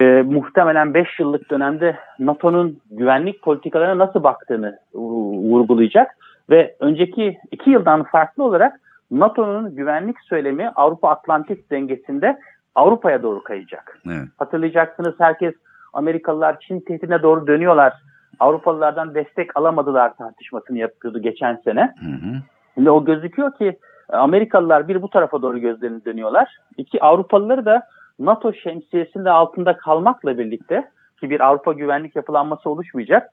e, 0.00 0.04
muhtemelen 0.22 0.94
5 0.94 1.08
yıllık 1.18 1.50
dönemde 1.50 1.96
NATO'nun 2.18 2.80
güvenlik 2.90 3.42
politikalarına 3.42 4.06
nasıl 4.06 4.22
baktığını 4.22 4.78
vurgulayacak 4.94 6.16
ve 6.50 6.76
önceki 6.80 7.38
2 7.50 7.70
yıldan 7.70 8.02
farklı 8.02 8.44
olarak 8.44 8.80
NATO'nun 9.10 9.76
güvenlik 9.76 10.16
söylemi 10.20 10.68
Avrupa-Atlantik 10.68 11.70
dengesinde 11.70 12.38
Avrupa'ya 12.74 13.22
doğru 13.22 13.42
kayacak. 13.42 13.98
Evet. 14.06 14.28
Hatırlayacaksınız 14.38 15.14
herkes 15.18 15.54
Amerikalılar 15.92 16.60
Çin 16.60 16.80
tehdidine 16.80 17.22
doğru 17.22 17.46
dönüyorlar. 17.46 17.92
Avrupalılardan 18.40 19.14
destek 19.14 19.56
alamadılar 19.56 20.16
tartışmasını 20.16 20.78
yapıyordu 20.78 21.22
geçen 21.22 21.56
sene. 21.64 21.94
Hı 22.00 22.06
hı. 22.06 22.36
Şimdi 22.74 22.90
o 22.90 23.04
gözüküyor 23.04 23.54
ki 23.54 23.78
Amerikalılar 24.08 24.88
bir 24.88 25.02
bu 25.02 25.10
tarafa 25.10 25.42
doğru 25.42 25.58
gözlerini 25.58 26.04
dönüyorlar. 26.04 26.56
İki 26.76 27.02
Avrupalıları 27.02 27.64
da 27.64 27.82
NATO 28.18 28.52
şemsiyesinde 28.52 29.30
altında 29.30 29.76
kalmakla 29.76 30.38
birlikte 30.38 30.90
ki 31.20 31.30
bir 31.30 31.40
Avrupa 31.40 31.72
güvenlik 31.72 32.16
yapılanması 32.16 32.70
oluşmayacak. 32.70 33.30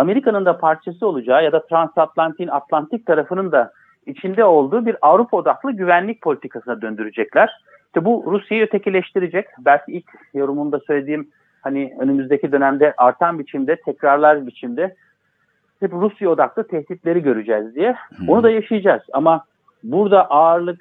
Amerika'nın 0.00 0.44
da 0.44 0.58
parçası 0.58 1.06
olacağı 1.06 1.44
ya 1.44 1.52
da 1.52 1.66
transatlantin 1.66 2.48
Atlantik 2.48 3.06
tarafının 3.06 3.52
da 3.52 3.72
içinde 4.06 4.44
olduğu 4.44 4.86
bir 4.86 4.96
Avrupa 5.02 5.36
odaklı 5.36 5.72
güvenlik 5.72 6.22
politikasına 6.22 6.82
döndürecekler. 6.82 7.50
İşte 7.86 8.04
bu 8.04 8.24
Rusya'yı 8.26 8.64
ötekileştirecek. 8.64 9.46
Belki 9.58 9.92
ilk 9.92 10.04
yorumunda 10.34 10.80
söylediğim 10.80 11.28
hani 11.62 11.96
önümüzdeki 11.98 12.52
dönemde 12.52 12.94
artan 12.96 13.38
biçimde, 13.38 13.76
tekrarlar 13.76 14.46
biçimde 14.46 14.94
hep 15.80 15.92
Rusya 15.92 16.30
odaklı 16.30 16.66
tehditleri 16.66 17.22
göreceğiz 17.22 17.74
diye. 17.74 17.96
Onu 18.28 18.42
da 18.42 18.50
yaşayacağız. 18.50 19.02
Ama 19.12 19.44
burada 19.82 20.30
ağırlık 20.30 20.80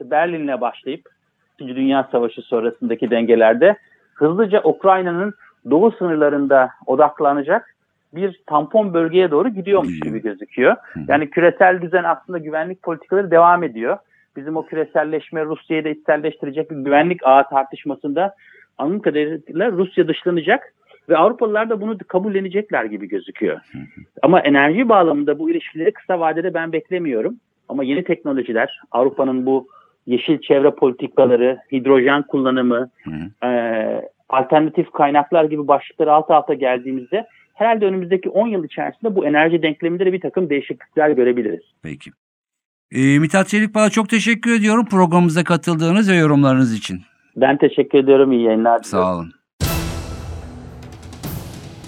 Berlin'le 0.00 0.60
başlayıp 0.60 1.08
İkinci 1.54 1.76
Dünya 1.76 2.08
Savaşı 2.12 2.42
sonrasındaki 2.42 3.10
dengelerde 3.10 3.76
hızlıca 4.14 4.60
Ukrayna'nın 4.64 5.34
doğu 5.70 5.92
sınırlarında 5.92 6.70
odaklanacak 6.86 7.74
bir 8.14 8.40
tampon 8.46 8.94
bölgeye 8.94 9.30
doğru 9.30 9.48
gidiyormuş 9.48 9.94
Gidiyor. 9.94 10.06
gibi 10.06 10.22
gözüküyor. 10.22 10.76
Yani 11.08 11.30
küresel 11.30 11.82
düzen 11.82 12.04
aslında 12.04 12.38
güvenlik 12.38 12.82
politikaları 12.82 13.30
devam 13.30 13.62
ediyor. 13.62 13.98
Bizim 14.36 14.56
o 14.56 14.66
küreselleşme 14.66 15.44
Rusya'yı 15.44 15.84
da 15.84 15.88
içselleştirecek 15.88 16.70
bir 16.70 16.76
güvenlik 16.76 17.26
ağı 17.26 17.48
tartışmasında 17.48 18.34
anladığım 18.78 19.00
kadarıyla 19.00 19.72
Rusya 19.72 20.08
dışlanacak 20.08 20.74
ve 21.08 21.16
Avrupalılar 21.16 21.70
da 21.70 21.80
bunu 21.80 21.98
kabullenecekler 22.08 22.84
gibi 22.84 23.08
gözüküyor. 23.08 23.60
Ama 24.22 24.40
enerji 24.40 24.88
bağlamında 24.88 25.38
bu 25.38 25.50
ilişkileri 25.50 25.92
kısa 25.92 26.20
vadede 26.20 26.54
ben 26.54 26.72
beklemiyorum. 26.72 27.36
Ama 27.68 27.84
yeni 27.84 28.04
teknolojiler, 28.04 28.80
Avrupa'nın 28.90 29.46
bu 29.46 29.68
yeşil 30.06 30.38
çevre 30.40 30.70
politikaları, 30.70 31.58
hidrojen 31.72 32.22
kullanımı, 32.22 32.90
e, 33.44 33.48
alternatif 34.32 34.92
kaynaklar 34.92 35.44
gibi 35.44 35.68
başlıkları 35.68 36.12
alt 36.12 36.30
alta 36.30 36.54
geldiğimizde 36.54 37.26
herhalde 37.54 37.86
önümüzdeki 37.86 38.28
10 38.28 38.48
yıl 38.48 38.64
içerisinde 38.64 39.14
bu 39.14 39.26
enerji 39.26 39.62
denkleminde 39.62 40.06
de 40.06 40.12
bir 40.12 40.20
takım 40.20 40.50
değişiklikler 40.50 41.10
görebiliriz. 41.10 41.62
Peki. 41.82 42.10
Ee, 42.92 43.18
Mithat 43.18 43.48
Çelikbağ'a 43.48 43.90
çok 43.90 44.08
teşekkür 44.08 44.58
ediyorum 44.58 44.86
programımıza 44.90 45.44
katıldığınız 45.44 46.10
ve 46.10 46.14
yorumlarınız 46.14 46.74
için. 46.74 47.00
Ben 47.36 47.56
teşekkür 47.56 47.98
ediyorum. 47.98 48.32
İyi 48.32 48.42
yayınlar. 48.42 48.82
Sağ 48.82 49.14
olun. 49.14 49.32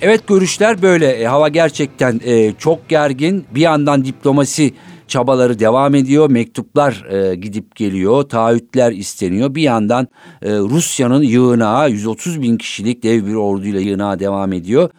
Evet 0.03 0.29
görüşler 0.29 0.83
böyle. 0.83 1.07
E, 1.07 1.25
hava 1.25 1.49
gerçekten 1.49 2.21
e, 2.25 2.53
çok 2.53 2.89
gergin. 2.89 3.45
Bir 3.55 3.61
yandan 3.61 4.05
diplomasi 4.05 4.73
çabaları 5.13 5.59
devam 5.59 5.95
ediyor. 5.95 6.31
Mektuplar 6.31 7.05
e, 7.11 7.35
gidip 7.35 7.77
geliyor. 7.77 8.23
Taahhütler 8.23 8.93
isteniyor. 8.93 9.55
Bir 9.55 9.63
yandan 9.63 10.09
e, 10.43 10.53
Rusya'nın 10.59 11.23
yığınağı 11.23 11.91
130 11.91 12.43
bin 12.43 12.57
kişilik 12.57 13.03
dev 13.03 13.27
bir 13.27 13.35
orduyla 13.35 13.81
yığınağı 13.81 14.19
devam 14.19 14.53
ediyor. 14.53 14.91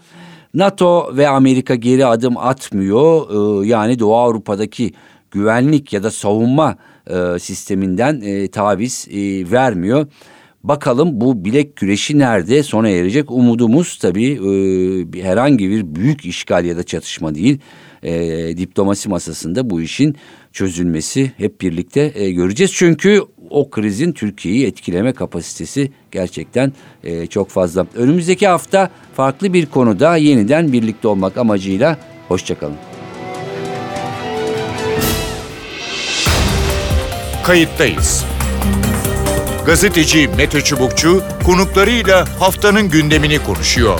NATO 0.53 1.17
ve 1.17 1.27
Amerika 1.27 1.75
geri 1.75 2.05
adım 2.05 2.37
atmıyor. 2.37 3.63
E, 3.63 3.67
yani 3.67 3.99
Doğu 3.99 4.15
Avrupa'daki 4.15 4.93
güvenlik 5.31 5.93
ya 5.93 6.03
da 6.03 6.11
savunma 6.11 6.75
e, 7.07 7.39
sisteminden 7.39 8.21
e, 8.21 8.47
taviz 8.47 9.07
e, 9.11 9.51
vermiyor. 9.51 10.07
Bakalım 10.63 11.21
bu 11.21 11.45
bilek 11.45 11.75
güreşi 11.75 12.19
nerede 12.19 12.63
sona 12.63 12.89
erecek? 12.89 13.31
Umudumuz 13.31 13.97
tabii 13.97 14.31
e, 14.31 15.23
herhangi 15.23 15.69
bir 15.69 15.95
büyük 15.95 16.25
işgal 16.25 16.65
ya 16.65 16.77
da 16.77 16.83
çatışma 16.83 17.35
değil. 17.35 17.59
E, 18.03 18.57
diplomasi 18.57 19.09
masasında 19.09 19.69
bu 19.69 19.81
işin 19.81 20.15
çözülmesi 20.51 21.31
hep 21.37 21.61
birlikte 21.61 22.11
e, 22.15 22.31
göreceğiz. 22.31 22.71
Çünkü 22.73 23.21
o 23.49 23.69
krizin 23.69 24.11
Türkiye'yi 24.11 24.65
etkileme 24.67 25.13
kapasitesi 25.13 25.91
gerçekten 26.11 26.73
e, 27.03 27.27
çok 27.27 27.49
fazla. 27.49 27.87
Önümüzdeki 27.95 28.47
hafta 28.47 28.89
farklı 29.15 29.53
bir 29.53 29.65
konuda 29.65 30.17
yeniden 30.17 30.73
birlikte 30.73 31.07
olmak 31.07 31.37
amacıyla 31.37 31.97
hoşçakalın. 32.27 32.75
Kayıttayız. 37.43 38.25
Gazeteci 39.65 40.29
Mete 40.37 40.61
Çubukçu 40.61 41.23
konuklarıyla 41.45 42.39
haftanın 42.39 42.89
gündemini 42.89 43.39
konuşuyor. 43.39 43.99